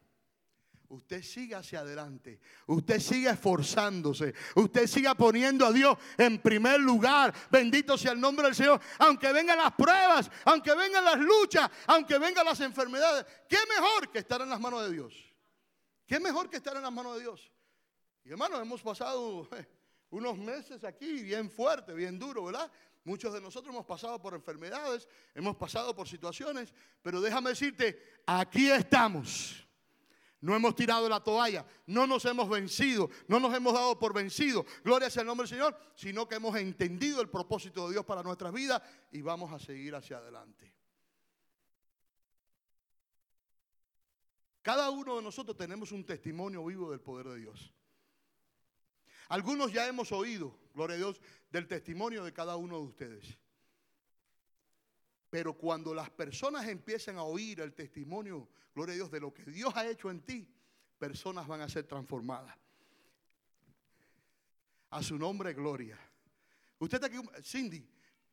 [0.88, 2.40] Usted siga hacia adelante.
[2.66, 4.34] Usted siga esforzándose.
[4.54, 7.34] Usted siga poniendo a Dios en primer lugar.
[7.50, 8.80] Bendito sea el nombre del Señor.
[8.98, 13.26] Aunque vengan las pruebas, aunque vengan las luchas, aunque vengan las enfermedades.
[13.48, 15.14] ¿Qué mejor que estar en las manos de Dios?
[16.06, 17.52] ¿Qué mejor que estar en las manos de Dios?
[18.24, 19.48] Y hermanos, hemos pasado
[20.10, 22.70] unos meses aquí bien fuerte, bien duro, ¿verdad?
[23.02, 26.72] Muchos de nosotros hemos pasado por enfermedades, hemos pasado por situaciones,
[27.02, 29.65] pero déjame decirte, aquí estamos.
[30.46, 34.64] No hemos tirado la toalla, no nos hemos vencido, no nos hemos dado por vencido.
[34.84, 38.22] Gloria sea el nombre del Señor, sino que hemos entendido el propósito de Dios para
[38.22, 38.80] nuestras vidas
[39.10, 40.72] y vamos a seguir hacia adelante.
[44.62, 47.74] Cada uno de nosotros tenemos un testimonio vivo del poder de Dios.
[49.28, 53.36] Algunos ya hemos oído, gloria a Dios, del testimonio de cada uno de ustedes.
[55.30, 59.44] Pero cuando las personas empiezan a oír el testimonio, gloria a Dios, de lo que
[59.44, 60.48] Dios ha hecho en ti,
[60.98, 62.56] personas van a ser transformadas.
[64.90, 65.98] A su nombre, gloria.
[66.78, 67.86] Usted está aquí, Cindy,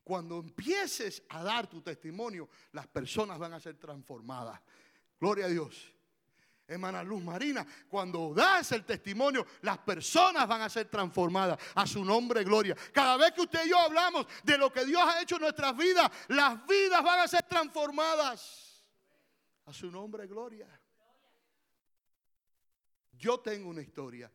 [0.04, 4.60] cuando empieces a dar tu testimonio, las personas van a ser transformadas.
[5.20, 5.94] Gloria a Dios.
[6.68, 12.06] Hermana Luz Marina, cuando das el testimonio, las personas van a ser transformadas a su
[12.06, 12.76] nombre, gloria.
[12.94, 15.76] Cada vez que usted y yo hablamos de lo que Dios ha hecho en nuestras
[15.76, 18.86] vidas, las vidas van a ser transformadas
[19.66, 20.68] a su nombre, gloria.
[23.12, 24.32] Yo tengo una historia.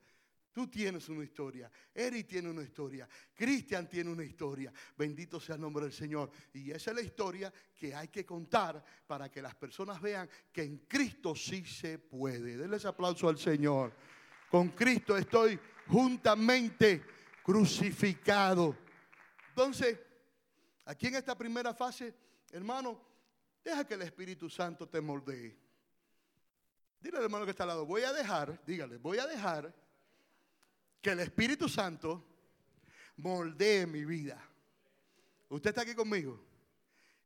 [0.59, 4.73] Tú tienes una historia, Eri tiene una historia, Cristian tiene una historia.
[4.97, 6.33] Bendito sea el nombre del Señor.
[6.53, 10.65] Y esa es la historia que hay que contar para que las personas vean que
[10.65, 12.57] en Cristo sí se puede.
[12.57, 13.95] Denles aplauso al Señor.
[14.51, 17.05] Con Cristo estoy juntamente
[17.45, 18.77] crucificado.
[19.51, 19.97] Entonces,
[20.87, 22.13] aquí en esta primera fase,
[22.51, 23.01] hermano,
[23.63, 25.57] deja que el Espíritu Santo te moldee.
[27.01, 29.73] Dile al hermano que está al lado, voy a dejar, dígale, voy a dejar
[31.01, 32.25] que el Espíritu Santo
[33.17, 34.43] moldee mi vida.
[35.49, 36.45] Usted está aquí conmigo.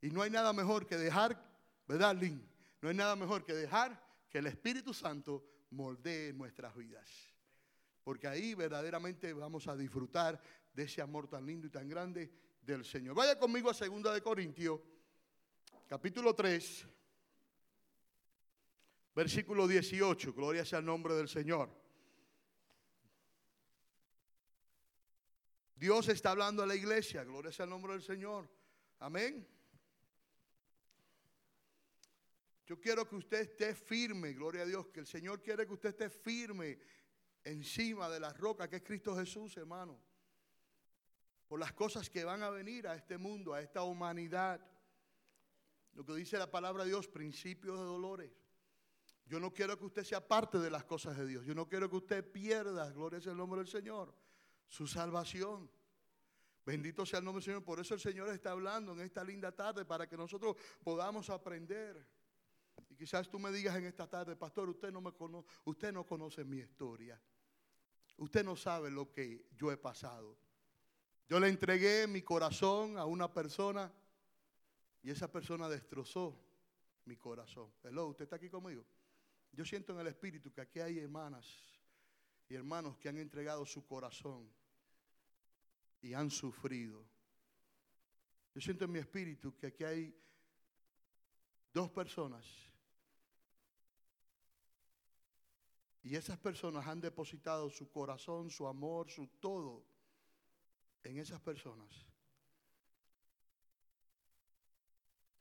[0.00, 1.40] Y no hay nada mejor que dejar,
[1.86, 2.42] ¿verdad, Lynn?
[2.80, 7.08] No hay nada mejor que dejar que el Espíritu Santo moldee nuestras vidas.
[8.02, 10.40] Porque ahí verdaderamente vamos a disfrutar
[10.72, 13.14] de ese amor tan lindo y tan grande del Señor.
[13.14, 14.80] Vaya conmigo a 2 de Corintios,
[15.86, 16.86] capítulo 3,
[19.14, 20.32] versículo 18.
[20.32, 21.81] Gloria sea el nombre del Señor.
[25.82, 27.24] Dios está hablando a la iglesia.
[27.24, 28.48] Gloria sea el nombre del Señor.
[29.00, 29.44] Amén.
[32.64, 35.88] Yo quiero que usted esté firme, gloria a Dios, que el Señor quiere que usted
[35.88, 36.78] esté firme
[37.42, 40.00] encima de la roca que es Cristo Jesús, hermano.
[41.48, 44.64] por las cosas que van a venir a este mundo, a esta humanidad.
[45.94, 48.30] Lo que dice la palabra de Dios, principios de dolores.
[49.26, 51.44] Yo no quiero que usted sea parte de las cosas de Dios.
[51.44, 54.14] Yo no quiero que usted pierda, gloria es el nombre del Señor,
[54.72, 55.70] su salvación.
[56.64, 57.62] Bendito sea el nombre del Señor.
[57.62, 62.08] Por eso el Señor está hablando en esta linda tarde para que nosotros podamos aprender.
[62.88, 66.06] Y quizás tú me digas en esta tarde, pastor, usted no me conoce, usted no
[66.06, 67.20] conoce mi historia.
[68.16, 70.38] Usted no sabe lo que yo he pasado.
[71.28, 73.92] Yo le entregué mi corazón a una persona
[75.02, 76.40] y esa persona destrozó
[77.04, 77.70] mi corazón.
[77.82, 78.86] Hello, ¿usted está aquí conmigo?
[79.52, 81.46] Yo siento en el espíritu que aquí hay hermanas
[82.48, 84.61] y hermanos que han entregado su corazón
[86.02, 87.04] y han sufrido.
[88.54, 90.14] Yo siento en mi espíritu que aquí hay
[91.72, 92.44] dos personas
[96.02, 99.86] y esas personas han depositado su corazón, su amor, su todo
[101.04, 102.06] en esas personas.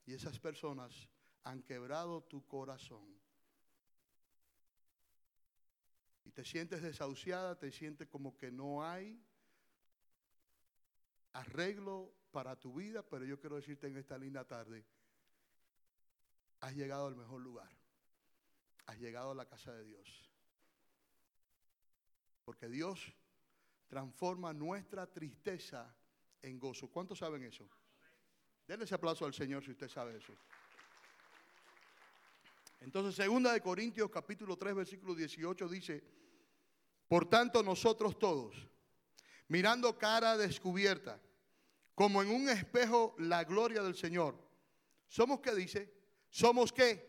[0.06, 1.08] Y esas personas
[1.42, 3.20] han quebrado tu corazón.
[6.24, 9.20] Y te sientes desahuciada, te sientes como que no hay
[11.32, 14.84] arreglo para tu vida, pero yo quiero decirte en esta linda tarde,
[16.60, 17.70] has llegado al mejor lugar.
[18.86, 20.30] Has llegado a la casa de Dios.
[22.44, 23.12] Porque Dios
[23.88, 25.94] transforma nuestra tristeza
[26.40, 26.88] en gozo.
[26.88, 27.68] ¿Cuántos saben eso?
[28.66, 30.32] Denle ese aplauso al Señor si usted sabe eso.
[32.80, 36.02] Entonces, segunda de Corintios capítulo 3 versículo 18 dice,
[37.06, 38.56] por tanto nosotros todos,
[39.52, 41.20] mirando cara descubierta,
[41.94, 44.34] como en un espejo la gloria del Señor,
[45.08, 45.92] somos qué dice?
[46.30, 47.06] Somos qué?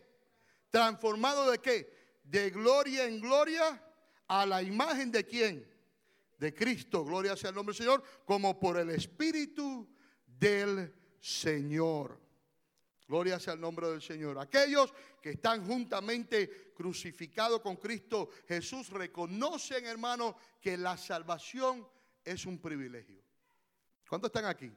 [0.68, 2.18] Transformados de qué?
[2.22, 3.82] De gloria en gloria
[4.28, 5.74] a la imagen de quién?
[6.36, 9.88] de Cristo, gloria sea el nombre del Señor, como por el Espíritu
[10.26, 12.20] del Señor.
[13.08, 14.38] Gloria sea el nombre del Señor.
[14.38, 21.88] Aquellos que están juntamente crucificados con Cristo Jesús reconocen, hermano, que la salvación
[22.24, 23.22] es un privilegio.
[24.08, 24.72] ¿Cuántos están aquí?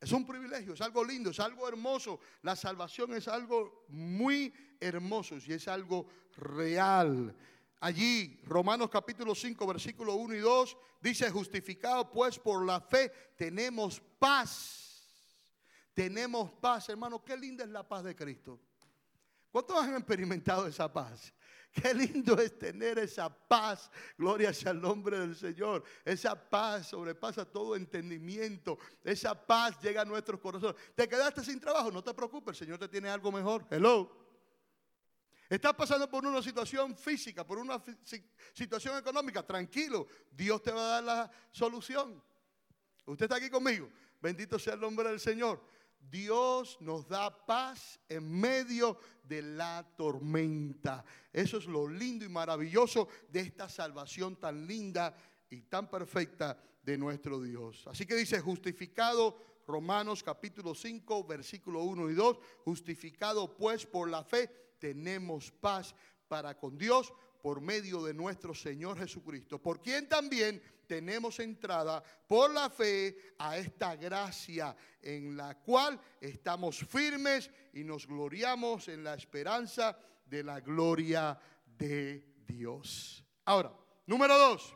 [0.00, 2.20] Es un privilegio, es algo lindo, es algo hermoso.
[2.42, 6.06] La salvación es algo muy hermoso y es algo
[6.36, 7.36] real.
[7.80, 14.00] Allí, Romanos capítulo 5, versículo 1 y 2, dice, justificado pues por la fe, tenemos
[14.18, 14.90] paz.
[15.92, 17.22] Tenemos paz, hermano.
[17.22, 18.58] Qué linda es la paz de Cristo.
[19.50, 21.32] ¿Cuántos han experimentado esa paz?
[21.72, 23.90] Qué lindo es tener esa paz.
[24.18, 25.84] Gloria sea el nombre del Señor.
[26.04, 28.78] Esa paz sobrepasa todo entendimiento.
[29.04, 30.76] Esa paz llega a nuestros corazones.
[30.94, 31.92] ¿Te quedaste sin trabajo?
[31.92, 33.66] No te preocupes, el Señor te tiene algo mejor.
[33.70, 34.20] Hello.
[35.48, 37.82] Estás pasando por una situación física, por una
[38.54, 42.22] situación económica, tranquilo, Dios te va a dar la solución.
[43.04, 43.90] Usted está aquí conmigo.
[44.20, 45.60] Bendito sea el nombre del Señor.
[46.00, 51.04] Dios nos da paz en medio de la tormenta.
[51.32, 55.14] Eso es lo lindo y maravilloso de esta salvación tan linda
[55.48, 57.86] y tan perfecta de nuestro Dios.
[57.86, 64.24] Así que dice, justificado, Romanos capítulo 5, versículo 1 y 2, justificado pues por la
[64.24, 65.94] fe tenemos paz
[66.26, 72.50] para con Dios por medio de nuestro Señor Jesucristo, por quien también tenemos entrada por
[72.52, 79.14] la fe a esta gracia en la cual estamos firmes y nos gloriamos en la
[79.14, 81.38] esperanza de la gloria
[81.78, 83.24] de Dios.
[83.44, 83.72] Ahora,
[84.06, 84.74] número dos,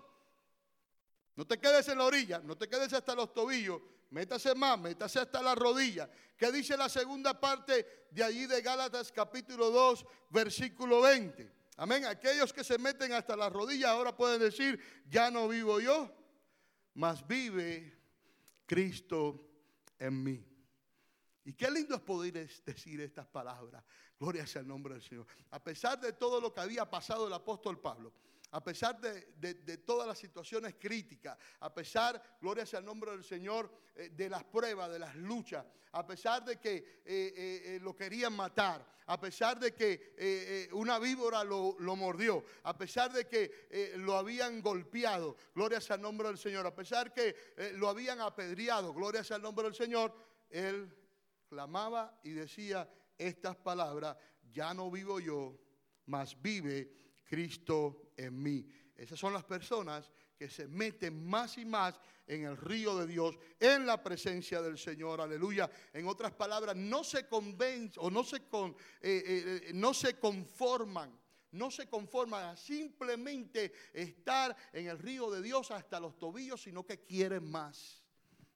[1.37, 3.81] no te quedes en la orilla, no te quedes hasta los tobillos,
[4.15, 6.09] Métase más, métase hasta la rodilla.
[6.37, 11.51] ¿Qué dice la segunda parte de allí de Gálatas capítulo 2, versículo 20?
[11.77, 12.05] Amén.
[12.05, 16.11] Aquellos que se meten hasta la rodilla ahora pueden decir, ya no vivo yo,
[16.95, 17.93] mas vive
[18.67, 19.49] Cristo
[19.99, 20.47] en mí.
[21.45, 22.33] Y qué lindo es poder
[22.65, 23.85] decir estas palabras.
[24.19, 25.27] Gloria sea el nombre del Señor.
[25.51, 28.13] A pesar de todo lo que había pasado el apóstol Pablo,
[28.55, 33.69] a pesar de, todas las situaciones críticas, a pesar, gloria sea el nombre del Señor,
[33.97, 38.33] eh, de las pruebas, de las luchas, a pesar de que eh, eh, lo querían
[38.33, 44.17] matar, a pesar de que una víbora lo, lo, mordió, a pesar de que lo
[44.17, 47.35] habían golpeado, gloria sea el nombre del Señor, a pesar que
[47.75, 50.15] lo habían apedreado, gloria sea el nombre del Señor,
[50.49, 50.97] él
[51.49, 54.17] clamaba y decía estas palabras,
[54.53, 55.59] ya no vivo yo,
[56.07, 58.67] mas vive Cristo en mí.
[58.97, 63.39] Esas son las personas que se meten más y más en el río de Dios,
[63.61, 65.71] en la presencia del Señor, aleluya.
[65.93, 68.71] En otras palabras, no se convencen o no se, con,
[69.01, 71.19] eh, eh, no se conforman,
[71.53, 76.85] no se conforman a simplemente estar en el río de Dios hasta los tobillos, sino
[76.85, 78.03] que quieren más.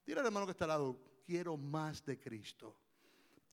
[0.05, 2.75] Dile al hermano que está al lado, quiero más de Cristo.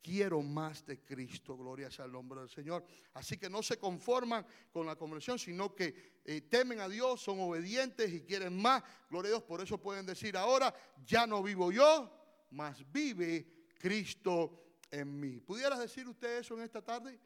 [0.03, 2.84] Quiero más de Cristo, gloria sea el nombre del Señor.
[3.14, 7.40] Así que no se conforman con la conversión, sino que eh, temen a Dios, son
[7.40, 8.82] obedientes y quieren más.
[9.11, 10.74] Gloria a Dios, por eso pueden decir ahora,
[11.05, 12.11] ya no vivo yo,
[12.51, 15.40] mas vive Cristo en mí.
[15.40, 17.18] ¿Pudieras decir usted eso en esta tarde?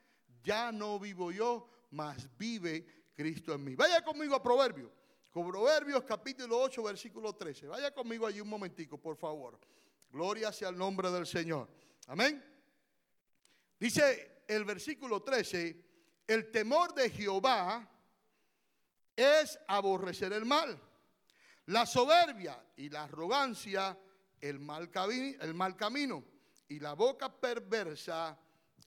[0.42, 3.74] Ya no vivo yo, mas vive Cristo en mí.
[3.74, 4.90] Vaya conmigo a Proverbios.
[5.30, 7.68] Con Proverbios capítulo 8, versículo 13.
[7.68, 9.60] Vaya conmigo allí un momentico, por favor.
[10.10, 11.68] Gloria sea el nombre del Señor.
[12.06, 12.42] Amén.
[13.81, 15.85] Dice el versículo 13,
[16.26, 17.89] el temor de Jehová
[19.16, 20.78] es aborrecer el mal,
[21.66, 23.99] la soberbia y la arrogancia,
[24.39, 24.91] el mal,
[25.41, 26.22] el mal camino
[26.68, 28.39] y la boca perversa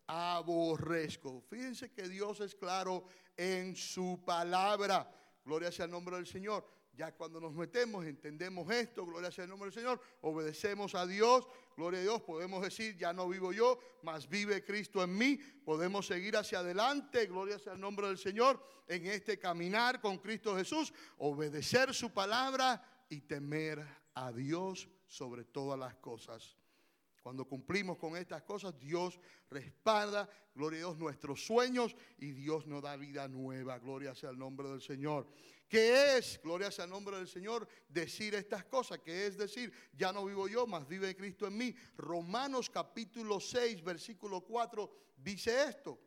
[0.06, 1.42] aborrezco.
[1.50, 5.12] Fíjense que Dios es claro en su palabra.
[5.44, 6.70] Gloria sea el nombre del Señor.
[6.96, 11.48] Ya cuando nos metemos, entendemos esto, gloria sea el nombre del Señor, obedecemos a Dios,
[11.76, 16.06] gloria a Dios, podemos decir, ya no vivo yo, mas vive Cristo en mí, podemos
[16.06, 20.94] seguir hacia adelante, gloria sea el nombre del Señor, en este caminar con Cristo Jesús,
[21.18, 23.84] obedecer su palabra y temer
[24.14, 26.58] a Dios sobre todas las cosas.
[27.24, 29.18] Cuando cumplimos con estas cosas, Dios
[29.50, 33.80] respalda, gloria a Dios, nuestros sueños y Dios nos da vida nueva.
[33.80, 35.26] Gloria sea el nombre del Señor.
[35.70, 39.00] ¿Qué es, gloria sea el nombre del Señor, decir estas cosas?
[39.00, 41.74] ¿Qué es decir, ya no vivo yo, más vive Cristo en mí?
[41.96, 45.98] Romanos capítulo 6, versículo 4 dice esto.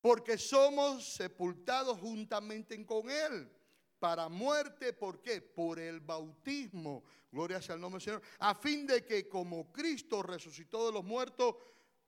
[0.00, 3.50] Porque somos sepultados juntamente con Él
[4.04, 5.40] para muerte, ¿por qué?
[5.40, 10.22] Por el bautismo, gloria sea el nombre del Señor, a fin de que como Cristo
[10.22, 11.54] resucitó de los muertos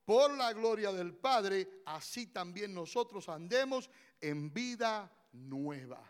[0.04, 3.88] por la gloria del Padre, así también nosotros andemos
[4.20, 6.04] en vida nueva.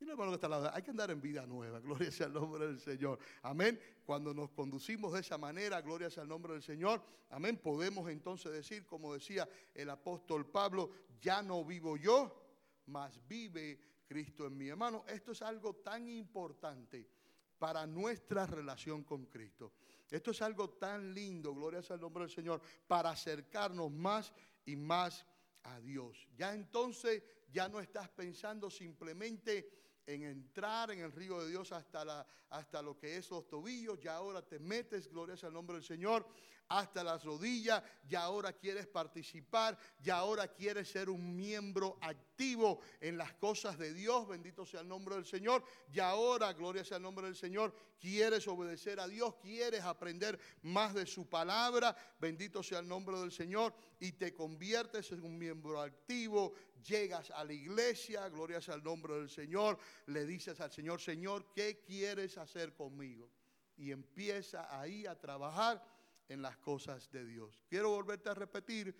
[0.00, 2.32] No, hermano que está al lado, hay que andar en vida nueva, gloria sea el
[2.32, 3.18] nombre del Señor.
[3.42, 3.78] Amén.
[4.06, 7.02] Cuando nos conducimos de esa manera, gloria sea el nombre del Señor.
[7.28, 7.58] Amén.
[7.58, 12.42] Podemos entonces decir, como decía el apóstol Pablo, ya no vivo yo,
[12.86, 15.04] mas vive Cristo en mi hermano.
[15.06, 17.08] Esto es algo tan importante
[17.56, 19.74] para nuestra relación con Cristo.
[20.10, 24.32] Esto es algo tan lindo, gloria el nombre del Señor, para acercarnos más
[24.66, 25.24] y más
[25.62, 26.26] a Dios.
[26.36, 32.04] Ya entonces ya no estás pensando simplemente en entrar en el río de Dios hasta,
[32.04, 35.84] la, hasta lo que es los tobillos, ya ahora te metes, gloria el nombre del
[35.84, 36.26] Señor,
[36.70, 43.18] hasta las rodillas, ya ahora quieres participar, ya ahora quieres ser un miembro activo en
[43.18, 47.02] las cosas de Dios, bendito sea el nombre del Señor, ya ahora, gloria sea el
[47.02, 52.78] nombre del Señor, quieres obedecer a Dios, quieres aprender más de su palabra, bendito sea
[52.78, 58.28] el nombre del Señor, y te conviertes en un miembro activo, llegas a la iglesia,
[58.28, 63.30] gloria sea el nombre del Señor, le dices al Señor, Señor, ¿qué quieres hacer conmigo?
[63.76, 65.82] Y empieza ahí a trabajar
[66.28, 67.60] en las cosas de Dios.
[67.68, 68.94] Quiero volverte a repetir,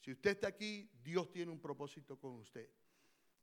[0.00, 2.68] si usted está aquí, Dios tiene un propósito con usted.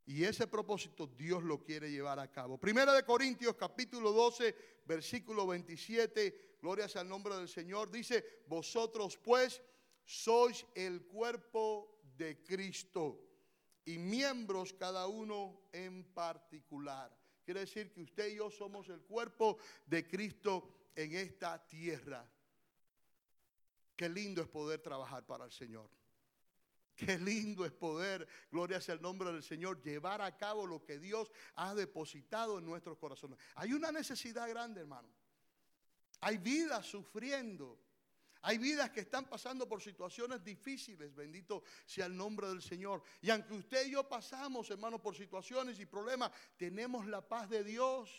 [0.05, 2.57] Y ese propósito Dios lo quiere llevar a cabo.
[2.57, 4.55] Primera de Corintios capítulo 12,
[4.85, 9.61] versículo 27, gloria sea al nombre del Señor, dice, vosotros pues
[10.03, 13.30] sois el cuerpo de Cristo
[13.85, 17.15] y miembros cada uno en particular.
[17.43, 22.27] Quiere decir que usted y yo somos el cuerpo de Cristo en esta tierra.
[23.95, 25.89] Qué lindo es poder trabajar para el Señor.
[26.95, 30.99] Qué lindo es poder, gloria sea el nombre del Señor, llevar a cabo lo que
[30.99, 33.39] Dios ha depositado en nuestros corazones.
[33.55, 35.09] Hay una necesidad grande, hermano.
[36.19, 37.79] Hay vidas sufriendo.
[38.43, 43.03] Hay vidas que están pasando por situaciones difíciles, bendito sea el nombre del Señor.
[43.21, 47.63] Y aunque usted y yo pasamos, hermano, por situaciones y problemas, tenemos la paz de
[47.63, 48.09] Dios.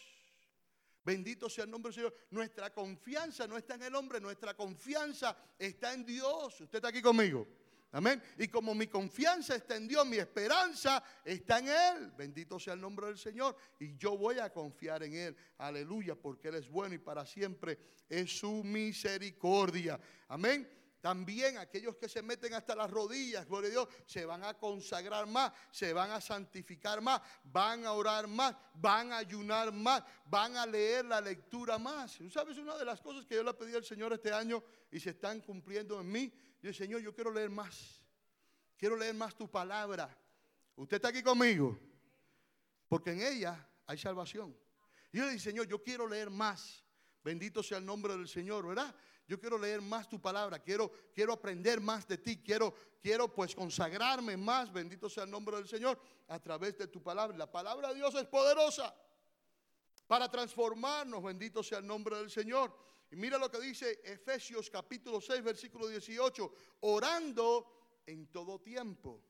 [1.04, 2.16] Bendito sea el nombre del Señor.
[2.30, 6.60] Nuestra confianza no está en el hombre, nuestra confianza está en Dios.
[6.60, 7.46] Usted está aquí conmigo.
[7.92, 8.22] Amén.
[8.38, 12.12] Y como mi confianza está en Dios, mi esperanza está en Él.
[12.16, 13.54] Bendito sea el nombre del Señor.
[13.78, 15.36] Y yo voy a confiar en Él.
[15.58, 17.78] Aleluya, porque Él es bueno y para siempre
[18.08, 20.00] es su misericordia.
[20.28, 20.66] Amén.
[21.02, 25.26] También aquellos que se meten hasta las rodillas, gloria a Dios, se van a consagrar
[25.26, 30.56] más, se van a santificar más, van a orar más, van a ayunar más, van
[30.56, 32.20] a leer la lectura más.
[32.30, 34.62] ¿Sabes una de las cosas que yo le pedí al Señor este año
[34.92, 36.32] y se están cumpliendo en mí?
[36.62, 38.00] Yo, Señor, yo quiero leer más.
[38.78, 40.16] Quiero leer más tu palabra.
[40.76, 41.78] ¿Usted está aquí conmigo?
[42.88, 44.56] Porque en ella hay salvación.
[45.12, 46.84] Y yo le dije, Señor, yo quiero leer más.
[47.24, 48.94] Bendito sea el nombre del Señor, ¿verdad?
[49.28, 53.54] Yo quiero leer más tu palabra, quiero, quiero aprender más de ti, quiero, quiero pues
[53.54, 55.98] consagrarme más, bendito sea el nombre del Señor,
[56.28, 57.36] a través de tu palabra.
[57.36, 58.94] La palabra de Dios es poderosa
[60.06, 62.76] para transformarnos, bendito sea el nombre del Señor.
[63.12, 69.22] Y mira lo que dice Efesios capítulo 6, versículo 18, orando en todo tiempo.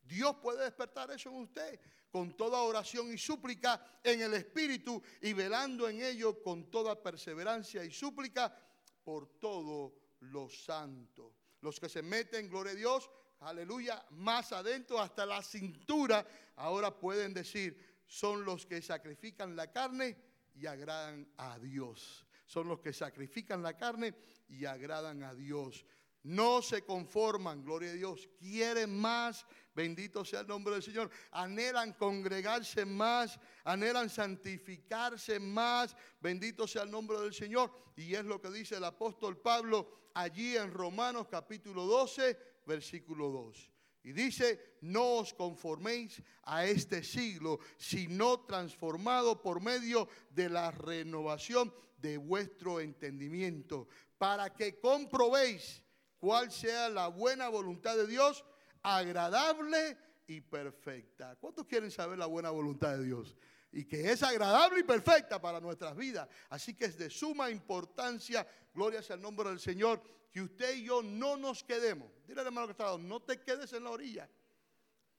[0.00, 5.32] Dios puede despertar eso en usted con toda oración y súplica en el Espíritu y
[5.32, 8.56] velando en ello con toda perseverancia y súplica
[9.02, 11.34] por todos los santos.
[11.62, 13.10] Los que se meten, gloria a Dios,
[13.40, 16.24] aleluya, más adentro hasta la cintura,
[16.54, 20.16] ahora pueden decir, son los que sacrifican la carne
[20.54, 22.25] y agradan a Dios.
[22.46, 24.14] Son los que sacrifican la carne
[24.48, 25.84] y agradan a Dios.
[26.22, 31.08] No se conforman, gloria a Dios, quieren más, bendito sea el nombre del Señor.
[31.30, 37.70] Anhelan congregarse más, anhelan santificarse más, bendito sea el nombre del Señor.
[37.94, 42.36] Y es lo que dice el apóstol Pablo allí en Romanos capítulo 12,
[42.66, 43.75] versículo 2.
[44.06, 51.74] Y dice, no os conforméis a este siglo, sino transformado por medio de la renovación
[51.98, 55.82] de vuestro entendimiento, para que comprobéis
[56.18, 58.44] cuál sea la buena voluntad de Dios,
[58.80, 59.98] agradable
[60.28, 61.34] y perfecta.
[61.40, 63.36] ¿Cuántos quieren saber la buena voluntad de Dios?
[63.72, 66.28] Y que es agradable y perfecta para nuestras vidas.
[66.48, 70.00] Así que es de suma importancia, gloria sea el nombre del Señor,
[70.36, 72.12] que usted y yo no nos quedemos.
[72.26, 74.28] Dile al hermano que está no te quedes en la orilla.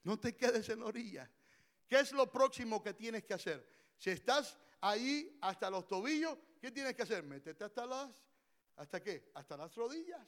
[0.03, 1.27] No te quedes en la orilla.
[1.87, 3.67] ¿Qué es lo próximo que tienes que hacer?
[3.97, 7.23] Si estás ahí hasta los tobillos, ¿qué tienes que hacer?
[7.23, 8.11] Métete hasta las,
[8.75, 9.31] ¿hasta qué?
[9.33, 10.21] Hasta las rodillas.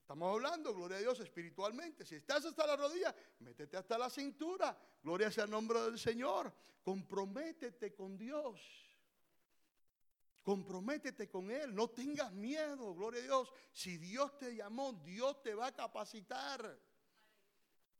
[0.00, 2.06] Estamos hablando, gloria a Dios, espiritualmente.
[2.06, 4.78] Si estás hasta la rodilla, métete hasta la cintura.
[5.02, 6.54] Gloria sea el nombre del Señor.
[6.84, 8.60] Comprométete con Dios.
[10.42, 11.74] Comprométete con Él.
[11.74, 13.52] No tengas miedo, gloria a Dios.
[13.70, 16.78] Si Dios te llamó, Dios te va a capacitar.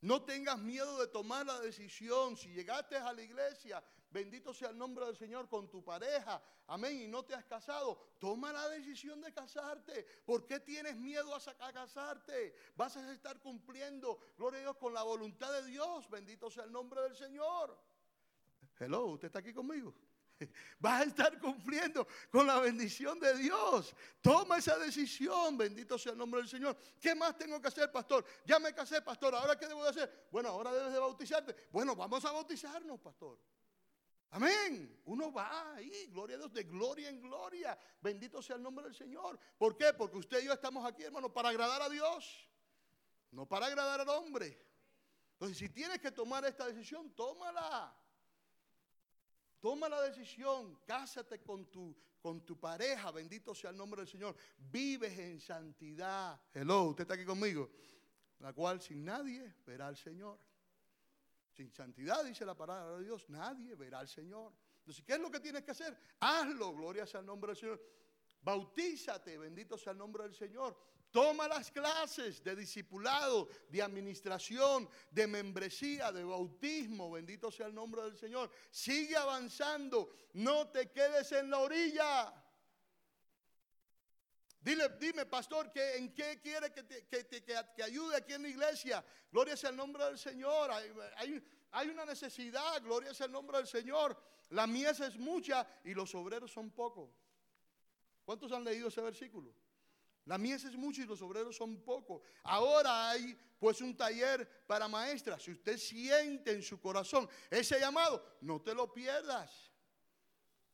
[0.01, 2.36] No tengas miedo de tomar la decisión.
[2.36, 7.01] Si llegaste a la iglesia, bendito sea el nombre del Señor con tu pareja, amén,
[7.01, 10.05] y no te has casado, toma la decisión de casarte.
[10.24, 12.55] ¿Por qué tienes miedo a, casarte?
[12.74, 16.11] Vas a estar cumpliendo, gloria a Dios, con la voluntad de Dios.
[16.11, 17.78] Bendito sea el nombre del Señor.
[18.80, 19.95] Hello, ¿usted está aquí conmigo?
[20.78, 23.95] Vas a estar cumpliendo con la bendición de Dios.
[24.20, 26.76] Toma esa decisión, bendito sea el nombre del Señor.
[27.01, 28.24] ¿Qué más tengo que hacer, pastor?
[28.45, 29.34] Ya me casé, pastor.
[29.34, 30.28] ¿Ahora qué debo de hacer?
[30.30, 31.55] Bueno, ahora debes de bautizarte.
[31.70, 33.38] Bueno, vamos a bautizarnos, pastor.
[34.30, 35.01] Amén.
[35.05, 37.78] Uno va ahí, gloria a Dios, de gloria en gloria.
[38.01, 39.38] Bendito sea el nombre del Señor.
[39.59, 39.93] ¿Por qué?
[39.93, 42.49] Porque usted y yo estamos aquí, hermano, para agradar a Dios,
[43.30, 44.59] no para agradar al hombre.
[45.34, 47.95] Entonces, si tienes que tomar esta decisión, tómala.
[49.62, 54.34] Toma la decisión, cásate con tu, con tu pareja, bendito sea el nombre del Señor.
[54.58, 56.40] Vives en santidad.
[56.52, 57.70] Hello, usted está aquí conmigo.
[58.40, 60.36] La cual sin nadie verá al Señor.
[61.52, 64.52] Sin santidad, dice la palabra de Dios, nadie verá al Señor.
[64.78, 65.96] Entonces, ¿qué es lo que tienes que hacer?
[66.18, 67.80] Hazlo, gloria sea el nombre del Señor.
[68.40, 70.76] Bautízate, bendito sea el nombre del Señor.
[71.12, 77.10] Toma las clases de discipulado, de administración, de membresía, de bautismo.
[77.10, 78.50] Bendito sea el nombre del Señor.
[78.70, 80.10] Sigue avanzando.
[80.32, 82.32] No te quedes en la orilla.
[84.58, 89.04] Dile, dime, pastor, que ¿en qué quiere que te, que, ayude aquí en la iglesia?
[89.30, 90.70] Gloria sea el nombre del Señor.
[90.70, 94.16] Hay, hay una necesidad, gloria sea el nombre del Señor.
[94.48, 97.10] La mies es mucha y los obreros son pocos.
[98.24, 99.52] ¿Cuántos han leído ese versículo?
[100.25, 102.23] La mies es mucho y los obreros son pocos.
[102.45, 105.43] Ahora hay pues un taller para maestras.
[105.43, 109.73] Si usted siente en su corazón ese llamado, no te lo pierdas.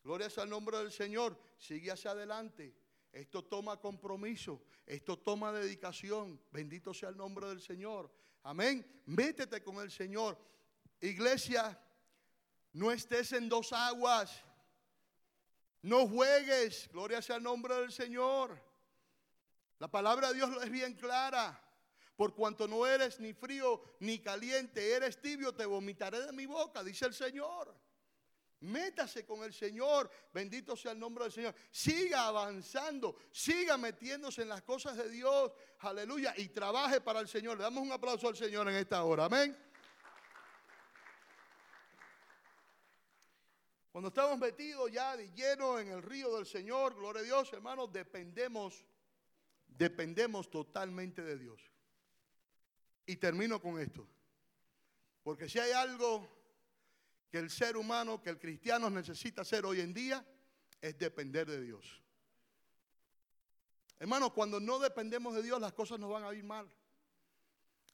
[0.03, 1.39] Gloria al nombre del Señor.
[1.59, 2.75] Sigue hacia adelante.
[3.13, 4.63] Esto toma compromiso.
[4.87, 6.41] Esto toma dedicación.
[6.51, 8.11] Bendito sea el nombre del Señor.
[8.43, 9.03] Amén.
[9.07, 10.39] Métete con el Señor.
[11.01, 11.79] Iglesia,
[12.73, 14.43] no estés en dos aguas.
[15.83, 16.89] No juegues.
[16.93, 18.68] Gloria sea el nombre del Señor.
[19.79, 21.65] La palabra de Dios es bien clara.
[22.17, 26.83] Por cuanto no eres ni frío ni caliente, eres tibio, te vomitaré de mi boca,
[26.83, 27.73] dice el Señor.
[28.61, 31.55] Métase con el Señor, bendito sea el nombre del Señor.
[31.71, 37.57] Siga avanzando, siga metiéndose en las cosas de Dios, aleluya, y trabaje para el Señor.
[37.57, 39.57] Le damos un aplauso al Señor en esta hora, amén.
[43.93, 47.93] Cuando estamos metidos ya de lleno en el río del Señor, gloria a Dios, hermanos,
[47.93, 48.85] dependemos
[49.79, 51.63] dependemos totalmente de Dios.
[53.07, 54.07] Y termino con esto.
[55.23, 56.29] Porque si hay algo
[57.31, 60.27] que el ser humano, que el cristiano necesita hacer hoy en día,
[60.81, 62.03] es depender de Dios.
[63.99, 66.69] Hermanos, cuando no dependemos de Dios, las cosas nos van a ir mal.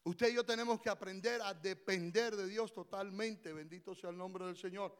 [0.05, 3.53] Usted y yo tenemos que aprender a depender de Dios totalmente.
[3.53, 4.95] Bendito sea el nombre del Señor.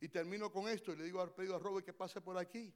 [0.00, 2.72] Y termino con esto y le digo al pedido a Robert que pase por aquí.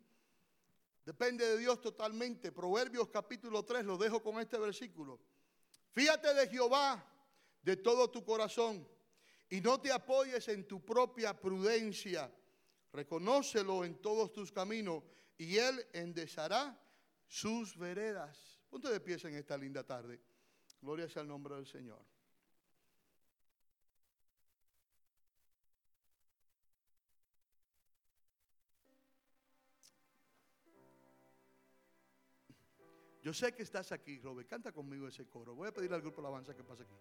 [1.04, 2.52] Depende de Dios totalmente.
[2.52, 5.20] Proverbios capítulo 3, lo dejo con este versículo.
[5.90, 7.04] Fíjate de Jehová
[7.62, 8.86] de todo tu corazón
[9.48, 12.32] y no te apoyes en tu propia prudencia.
[12.92, 15.02] Reconócelo en todos tus caminos
[15.36, 16.78] y Él enderezará
[17.26, 18.60] sus veredas.
[18.68, 20.20] Ponte de pies en esta linda tarde.
[20.80, 22.04] Gloria sea el nombre del Señor.
[33.22, 34.48] Yo sé que estás aquí, Robert.
[34.48, 35.54] Canta conmigo ese coro.
[35.54, 36.96] Voy a pedir al grupo alabanza que pase aquí.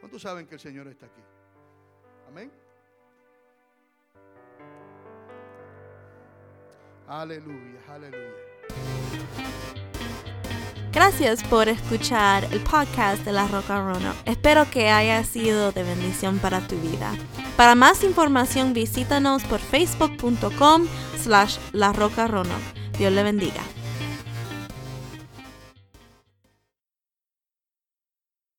[0.00, 1.22] ¿Cuántos saben que el Señor está aquí?
[2.26, 2.50] Amén.
[7.06, 8.32] Aleluya, aleluya.
[10.92, 14.14] Gracias por escuchar el podcast de La Roca Rono.
[14.26, 17.14] Espero que haya sido de bendición para tu vida.
[17.56, 20.86] Para más información visítanos por facebook.com
[21.18, 22.54] slash La Roca Rono.
[22.98, 23.62] Dios le bendiga.